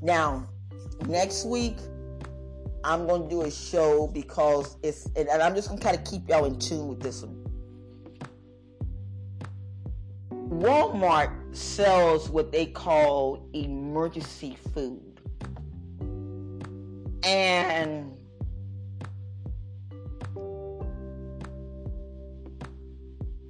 Now, 0.01 0.47
next 1.07 1.45
week, 1.45 1.77
I'm 2.83 3.07
going 3.07 3.23
to 3.23 3.29
do 3.29 3.41
a 3.41 3.51
show 3.51 4.07
because 4.07 4.77
it's, 4.83 5.09
and 5.15 5.29
I'm 5.29 5.55
just 5.55 5.67
going 5.67 5.79
to 5.79 5.83
kind 5.83 5.97
of 5.97 6.03
keep 6.03 6.29
y'all 6.29 6.45
in 6.45 6.59
tune 6.59 6.87
with 6.87 7.01
this 7.01 7.23
one. 7.23 7.43
Walmart 10.49 11.55
sells 11.55 12.29
what 12.29 12.51
they 12.51 12.65
call 12.65 13.47
emergency 13.53 14.57
food. 14.73 15.06
And 17.27 18.15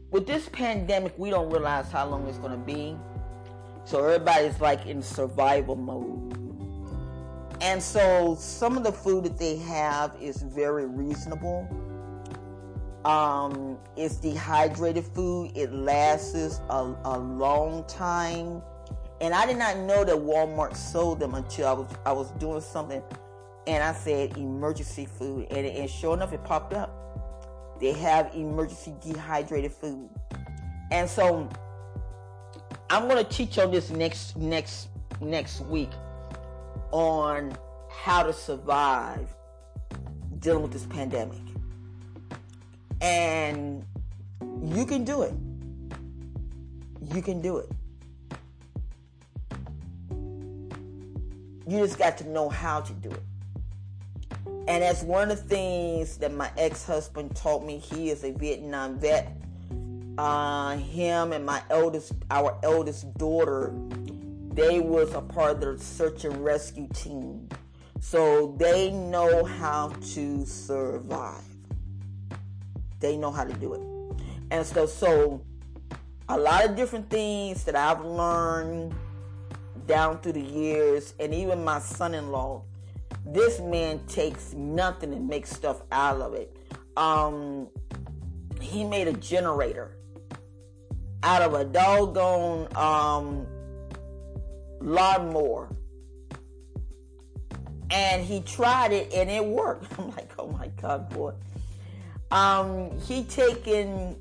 with 0.09 0.25
this 0.25 0.49
pandemic, 0.49 1.13
we 1.15 1.29
don't 1.29 1.51
realize 1.51 1.91
how 1.91 2.07
long 2.07 2.25
it's 2.27 2.39
going 2.39 2.53
to 2.53 2.65
be. 2.65 2.97
So 3.85 4.03
everybody's 4.03 4.59
like 4.59 4.87
in 4.87 5.03
survival 5.03 5.75
mode. 5.75 6.33
And 7.61 7.81
so 7.81 8.35
some 8.39 8.77
of 8.77 8.83
the 8.83 8.91
food 8.91 9.25
that 9.25 9.37
they 9.37 9.57
have 9.57 10.15
is 10.19 10.41
very 10.41 10.87
reasonable. 10.87 11.69
Um, 13.05 13.77
it's 13.95 14.15
dehydrated 14.15 15.05
food. 15.05 15.51
It 15.55 15.71
lasts 15.71 16.61
a, 16.69 16.95
a 17.05 17.19
long 17.19 17.85
time. 17.85 18.63
And 19.21 19.35
I 19.35 19.45
did 19.45 19.57
not 19.57 19.77
know 19.77 20.03
that 20.03 20.15
Walmart 20.15 20.75
sold 20.75 21.19
them 21.19 21.35
until 21.35 21.67
I 21.67 21.73
was 21.73 21.87
I 22.07 22.11
was 22.11 22.31
doing 22.31 22.61
something 22.61 23.03
and 23.67 23.83
I 23.83 23.93
said 23.93 24.37
emergency 24.37 25.05
food. 25.05 25.47
And, 25.51 25.67
and 25.67 25.89
sure 25.89 26.15
enough, 26.15 26.33
it 26.33 26.43
popped 26.43 26.73
up. 26.73 27.77
They 27.79 27.91
have 27.93 28.33
emergency 28.33 28.95
dehydrated 29.03 29.73
food. 29.73 30.09
And 30.89 31.07
so 31.07 31.47
I'm 32.89 33.07
going 33.07 33.23
to 33.23 33.29
teach 33.29 33.59
on 33.59 33.69
this 33.71 33.89
next 33.89 34.37
next 34.37 34.87
next 35.19 35.59
week 35.61 35.89
on 36.91 37.55
how 37.89 38.23
to 38.23 38.31
survive 38.31 39.35
dealing 40.39 40.63
with 40.63 40.71
this 40.71 40.85
pandemic. 40.85 41.41
And 43.01 43.85
you 44.63 44.85
can 44.85 45.03
do 45.03 45.23
it. 45.23 45.33
You 47.13 47.21
can 47.21 47.41
do 47.41 47.57
it. 47.57 47.69
You 51.67 51.79
just 51.79 51.99
got 51.99 52.17
to 52.19 52.29
know 52.29 52.47
how 52.47 52.79
to 52.79 52.93
do 52.93 53.09
it. 53.09 53.21
And 54.67 54.83
that's 54.83 55.01
one 55.01 55.31
of 55.31 55.37
the 55.37 55.43
things 55.43 56.17
that 56.17 56.33
my 56.33 56.51
ex-husband 56.57 57.35
taught 57.35 57.65
me. 57.65 57.77
He 57.77 58.09
is 58.09 58.23
a 58.25 58.31
Vietnam 58.33 58.99
vet. 58.99 59.31
Uh, 60.17 60.75
him 60.77 61.31
and 61.31 61.45
my 61.45 61.61
eldest, 61.69 62.11
our 62.31 62.57
eldest 62.63 63.13
daughter, 63.17 63.73
they 64.51 64.79
was 64.79 65.13
a 65.13 65.21
part 65.21 65.51
of 65.51 65.61
the 65.61 65.83
search 65.83 66.25
and 66.25 66.43
rescue 66.43 66.87
team. 66.93 67.47
So 68.01 68.55
they 68.57 68.91
know 68.91 69.45
how 69.45 69.89
to 70.13 70.45
survive. 70.45 71.43
They 72.99 73.15
know 73.15 73.31
how 73.31 73.43
to 73.43 73.53
do 73.53 73.73
it. 73.73 73.81
And 74.49 74.65
so, 74.65 74.85
so 74.85 75.41
a 76.27 76.37
lot 76.37 76.65
of 76.65 76.75
different 76.75 77.09
things 77.09 77.63
that 77.65 77.75
I've 77.75 78.03
learned 78.03 78.93
down 79.85 80.19
through 80.19 80.33
the 80.33 80.41
years, 80.41 81.13
and 81.19 81.33
even 81.33 81.63
my 81.63 81.79
son-in-law, 81.79 82.63
this 83.33 83.59
man 83.59 83.99
takes 84.07 84.53
nothing 84.53 85.13
and 85.13 85.27
makes 85.27 85.49
stuff 85.49 85.81
out 85.91 86.21
of 86.21 86.33
it. 86.33 86.55
Um, 86.95 87.67
he 88.59 88.83
made 88.83 89.07
a 89.07 89.13
generator 89.13 89.97
out 91.23 91.41
of 91.41 91.53
a 91.53 91.65
doggone 91.65 92.67
um, 92.75 93.45
lawnmower. 94.79 95.69
And 97.89 98.23
he 98.23 98.41
tried 98.41 98.91
it 98.91 99.13
and 99.13 99.29
it 99.29 99.43
worked. 99.43 99.87
I'm 99.99 100.09
like, 100.11 100.31
oh 100.37 100.47
my 100.47 100.67
God, 100.81 101.09
boy. 101.09 101.33
Um, 102.31 102.97
he 102.99 103.23
taken 103.23 104.15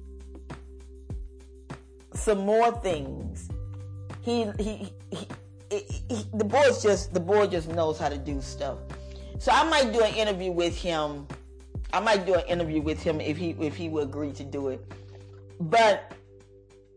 some 2.14 2.38
more 2.38 2.72
things. 2.80 3.48
He, 4.22 4.44
he, 4.58 4.92
he, 5.10 5.28
he, 5.70 6.26
the 6.34 6.44
boy 6.44 6.64
just 6.80 7.12
the 7.12 7.20
boy 7.20 7.46
just 7.46 7.68
knows 7.68 7.98
how 7.98 8.08
to 8.08 8.18
do 8.18 8.40
stuff. 8.40 8.78
So 9.38 9.52
I 9.52 9.68
might 9.68 9.92
do 9.92 10.02
an 10.02 10.14
interview 10.14 10.50
with 10.50 10.76
him. 10.76 11.26
I 11.92 12.00
might 12.00 12.26
do 12.26 12.34
an 12.34 12.46
interview 12.46 12.80
with 12.80 13.02
him 13.02 13.20
if 13.20 13.36
he 13.36 13.50
if 13.60 13.76
he 13.76 13.88
would 13.88 14.04
agree 14.04 14.32
to 14.32 14.44
do 14.44 14.68
it. 14.68 14.84
But 15.60 16.12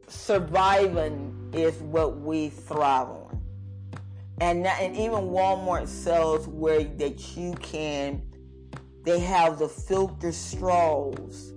surviving 0.08 1.52
is 1.54 1.76
what 1.78 2.20
we 2.20 2.50
thrive 2.50 3.10
on. 3.10 3.42
And 4.42 4.66
and 4.66 4.96
even 4.96 5.30
Walmart 5.30 5.88
sells 5.88 6.48
where 6.48 6.84
that 6.84 7.36
you 7.36 7.54
can 7.56 8.22
they 9.04 9.20
have 9.20 9.60
the 9.60 9.68
filter 9.68 10.32
straws. 10.32 11.54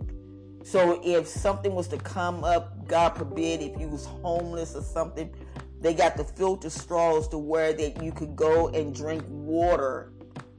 So 0.64 1.00
if 1.04 1.26
something 1.26 1.74
was 1.74 1.88
to 1.88 1.98
come 1.98 2.44
up, 2.44 2.86
God 2.86 3.10
forbid, 3.16 3.60
if 3.60 3.78
you 3.80 3.88
was 3.88 4.06
homeless 4.06 4.76
or 4.76 4.82
something, 4.82 5.34
they 5.80 5.92
got 5.92 6.16
the 6.16 6.24
filter 6.24 6.70
straws 6.70 7.26
to 7.28 7.38
where 7.38 7.72
that 7.72 8.02
you 8.02 8.12
could 8.12 8.36
go 8.36 8.68
and 8.68 8.94
drink 8.94 9.24
water 9.28 10.12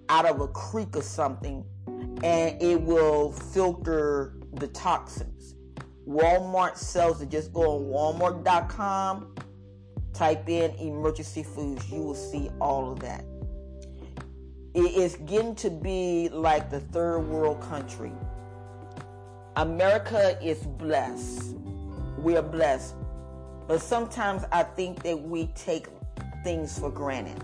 out 0.09 0.25
of 0.25 0.41
a 0.41 0.47
creek 0.49 0.95
or 0.95 1.01
something 1.01 1.65
and 2.23 2.61
it 2.61 2.81
will 2.81 3.31
filter 3.31 4.35
the 4.53 4.67
toxins. 4.69 5.55
Walmart 6.07 6.77
sells 6.77 7.21
it. 7.21 7.29
Just 7.29 7.53
go 7.53 7.61
on 7.61 8.19
walmart.com, 8.19 9.35
type 10.13 10.47
in 10.49 10.71
emergency 10.75 11.43
foods. 11.43 11.89
You 11.91 12.01
will 12.01 12.15
see 12.15 12.49
all 12.61 12.91
of 12.91 12.99
that. 13.01 13.25
It 14.73 14.95
is 14.95 15.17
getting 15.25 15.55
to 15.55 15.69
be 15.69 16.29
like 16.29 16.69
the 16.69 16.79
third 16.79 17.19
world 17.19 17.61
country. 17.61 18.11
America 19.55 20.37
is 20.41 20.59
blessed. 20.59 21.55
We 22.17 22.37
are 22.37 22.41
blessed. 22.41 22.95
But 23.67 23.81
sometimes 23.81 24.43
I 24.51 24.63
think 24.63 25.03
that 25.03 25.21
we 25.21 25.47
take 25.55 25.87
things 26.43 26.79
for 26.79 26.89
granted. 26.89 27.43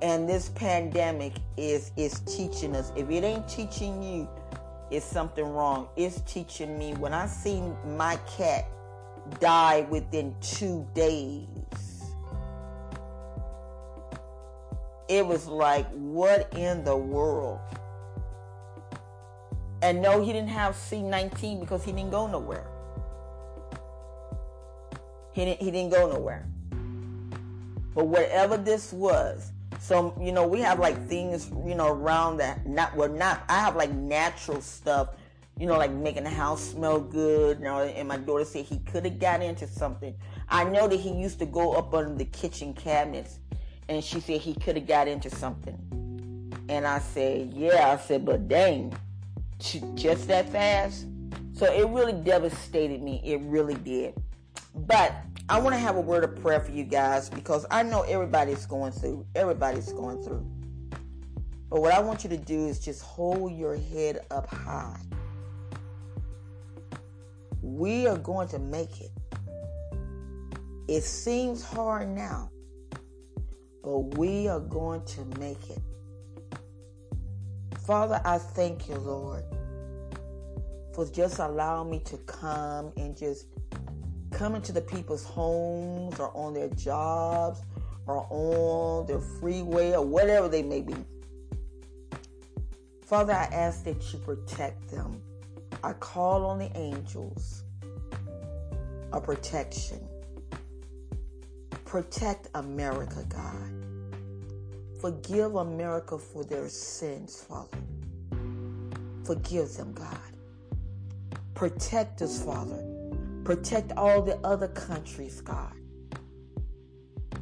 And 0.00 0.28
this 0.28 0.50
pandemic 0.50 1.34
is 1.56 1.90
is 1.96 2.20
teaching 2.20 2.76
us. 2.76 2.92
If 2.94 3.10
it 3.10 3.24
ain't 3.24 3.48
teaching 3.48 4.02
you, 4.02 4.28
it's 4.90 5.04
something 5.04 5.44
wrong. 5.44 5.88
It's 5.96 6.20
teaching 6.20 6.78
me. 6.78 6.94
When 6.94 7.12
I 7.12 7.26
seen 7.26 7.76
my 7.96 8.16
cat 8.36 8.66
die 9.40 9.86
within 9.90 10.34
two 10.40 10.86
days, 10.94 11.46
it 15.08 15.26
was 15.26 15.46
like, 15.46 15.88
what 15.90 16.52
in 16.54 16.84
the 16.84 16.96
world? 16.96 17.60
And 19.82 20.02
no, 20.02 20.22
he 20.22 20.32
didn't 20.32 20.48
have 20.48 20.74
C19 20.74 21.60
because 21.60 21.84
he 21.84 21.92
didn't 21.92 22.10
go 22.10 22.26
nowhere. 22.26 22.66
He 25.32 25.44
didn't, 25.44 25.62
he 25.62 25.70
didn't 25.70 25.92
go 25.92 26.10
nowhere. 26.10 26.48
But 27.94 28.06
whatever 28.06 28.56
this 28.56 28.92
was, 28.92 29.52
so 29.78 30.16
you 30.20 30.32
know, 30.32 30.46
we 30.46 30.60
have 30.60 30.78
like 30.78 31.06
things, 31.06 31.50
you 31.66 31.74
know, 31.74 31.88
around 31.88 32.38
that. 32.38 32.66
Not 32.66 32.94
well, 32.96 33.08
not. 33.08 33.42
I 33.48 33.60
have 33.60 33.76
like 33.76 33.92
natural 33.92 34.60
stuff, 34.60 35.10
you 35.58 35.66
know, 35.66 35.78
like 35.78 35.92
making 35.92 36.24
the 36.24 36.30
house 36.30 36.62
smell 36.62 37.00
good. 37.00 37.60
You 37.60 37.66
and 37.66 38.08
my 38.08 38.16
daughter 38.16 38.44
said 38.44 38.64
he 38.64 38.78
could 38.80 39.04
have 39.04 39.18
got 39.18 39.42
into 39.42 39.66
something. 39.66 40.14
I 40.48 40.64
know 40.64 40.88
that 40.88 40.98
he 40.98 41.12
used 41.12 41.38
to 41.40 41.46
go 41.46 41.72
up 41.72 41.94
under 41.94 42.14
the 42.14 42.24
kitchen 42.24 42.74
cabinets, 42.74 43.38
and 43.88 44.02
she 44.02 44.20
said 44.20 44.40
he 44.40 44.54
could 44.54 44.76
have 44.76 44.86
got 44.86 45.08
into 45.08 45.30
something. 45.30 45.76
And 46.68 46.86
I 46.86 46.98
said, 46.98 47.54
yeah. 47.54 47.92
I 47.92 47.96
said, 47.96 48.24
but 48.24 48.48
dang, 48.48 48.94
just 49.58 50.28
that 50.28 50.48
fast. 50.50 51.06
So 51.54 51.66
it 51.72 51.88
really 51.88 52.12
devastated 52.12 53.02
me. 53.02 53.20
It 53.24 53.40
really 53.42 53.74
did. 53.74 54.14
But 54.74 55.12
I 55.50 55.58
want 55.58 55.74
to 55.74 55.78
have 55.78 55.96
a 55.96 56.00
word 56.00 56.24
of 56.24 56.36
prayer 56.42 56.60
for 56.60 56.72
you 56.72 56.84
guys 56.84 57.30
because 57.30 57.64
I 57.70 57.82
know 57.82 58.02
everybody's 58.02 58.66
going 58.66 58.92
through. 58.92 59.24
Everybody's 59.34 59.90
going 59.92 60.22
through. 60.22 60.46
But 61.70 61.80
what 61.80 61.94
I 61.94 62.00
want 62.00 62.22
you 62.22 62.28
to 62.30 62.36
do 62.36 62.66
is 62.66 62.78
just 62.78 63.02
hold 63.02 63.52
your 63.52 63.74
head 63.74 64.20
up 64.30 64.46
high. 64.46 65.00
We 67.62 68.06
are 68.06 68.18
going 68.18 68.48
to 68.48 68.58
make 68.58 69.00
it. 69.00 69.10
It 70.86 71.02
seems 71.02 71.62
hard 71.62 72.08
now, 72.08 72.50
but 73.82 74.18
we 74.18 74.48
are 74.48 74.60
going 74.60 75.04
to 75.06 75.24
make 75.38 75.70
it. 75.70 75.80
Father, 77.86 78.20
I 78.22 78.36
thank 78.36 78.86
you, 78.86 78.96
Lord, 78.96 79.44
for 80.94 81.06
just 81.06 81.38
allowing 81.38 81.90
me 81.90 82.00
to 82.00 82.18
come 82.18 82.92
and 82.98 83.16
just 83.16 83.46
coming 84.30 84.62
to 84.62 84.72
the 84.72 84.80
people's 84.80 85.24
homes 85.24 86.18
or 86.18 86.36
on 86.36 86.54
their 86.54 86.68
jobs 86.70 87.62
or 88.06 88.26
on 88.30 89.06
their 89.06 89.20
freeway 89.20 89.92
or 89.92 90.04
whatever 90.04 90.48
they 90.48 90.62
may 90.62 90.80
be. 90.80 90.94
Father, 93.04 93.32
I 93.32 93.44
ask 93.44 93.84
that 93.84 94.12
you 94.12 94.18
protect 94.18 94.88
them. 94.90 95.22
I 95.82 95.92
call 95.94 96.44
on 96.44 96.58
the 96.58 96.76
angels 96.76 97.64
of 99.12 99.24
protection. 99.24 100.00
Protect 101.84 102.48
America, 102.54 103.24
God. 103.28 103.72
Forgive 105.00 105.54
America 105.54 106.18
for 106.18 106.44
their 106.44 106.68
sins, 106.68 107.46
Father. 107.48 107.78
Forgive 109.24 109.74
them, 109.74 109.92
God. 109.94 110.18
Protect 111.54 112.20
us, 112.20 112.42
Father 112.44 112.97
Protect 113.48 113.92
all 113.96 114.20
the 114.20 114.36
other 114.46 114.68
countries, 114.68 115.40
God. 115.40 115.72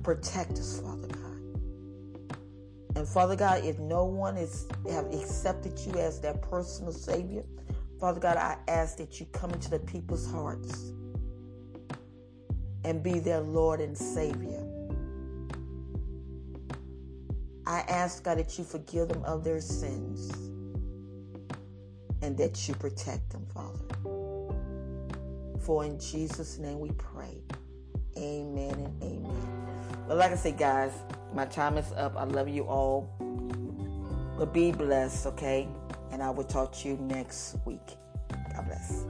Protect 0.04 0.52
us, 0.52 0.80
Father 0.80 1.08
God. 1.08 2.38
And 2.94 3.08
Father 3.08 3.34
God, 3.34 3.64
if 3.64 3.80
no 3.80 4.04
one 4.04 4.36
is 4.36 4.68
have 4.88 5.12
accepted 5.12 5.76
you 5.80 5.94
as 5.98 6.20
their 6.20 6.34
personal 6.34 6.92
Savior, 6.92 7.42
Father 7.98 8.20
God, 8.20 8.36
I 8.36 8.56
ask 8.68 8.96
that 8.98 9.18
you 9.18 9.26
come 9.32 9.50
into 9.50 9.68
the 9.68 9.80
people's 9.80 10.30
hearts 10.30 10.92
and 12.84 13.02
be 13.02 13.18
their 13.18 13.40
Lord 13.40 13.80
and 13.80 13.98
Savior. 13.98 14.64
I 17.66 17.80
ask 17.88 18.22
God 18.22 18.38
that 18.38 18.56
you 18.56 18.62
forgive 18.62 19.08
them 19.08 19.24
of 19.24 19.42
their 19.42 19.60
sins 19.60 20.30
and 22.22 22.38
that 22.38 22.68
you 22.68 22.74
protect 22.76 23.30
them, 23.30 23.44
Father. 23.52 24.15
For 25.66 25.84
in 25.84 25.98
Jesus' 25.98 26.58
name 26.58 26.78
we 26.78 26.92
pray. 26.92 27.42
Amen 28.16 28.70
and 28.70 29.02
amen. 29.02 29.66
But 30.06 30.16
like 30.16 30.30
I 30.30 30.36
said, 30.36 30.58
guys, 30.58 30.92
my 31.34 31.44
time 31.44 31.76
is 31.76 31.90
up. 31.96 32.14
I 32.16 32.22
love 32.22 32.48
you 32.48 32.62
all. 32.62 33.10
But 34.38 34.54
be 34.54 34.70
blessed, 34.70 35.26
okay? 35.26 35.66
And 36.12 36.22
I 36.22 36.30
will 36.30 36.44
talk 36.44 36.72
to 36.74 36.88
you 36.88 36.96
next 36.98 37.56
week. 37.64 37.96
God 38.54 38.64
bless. 38.64 39.06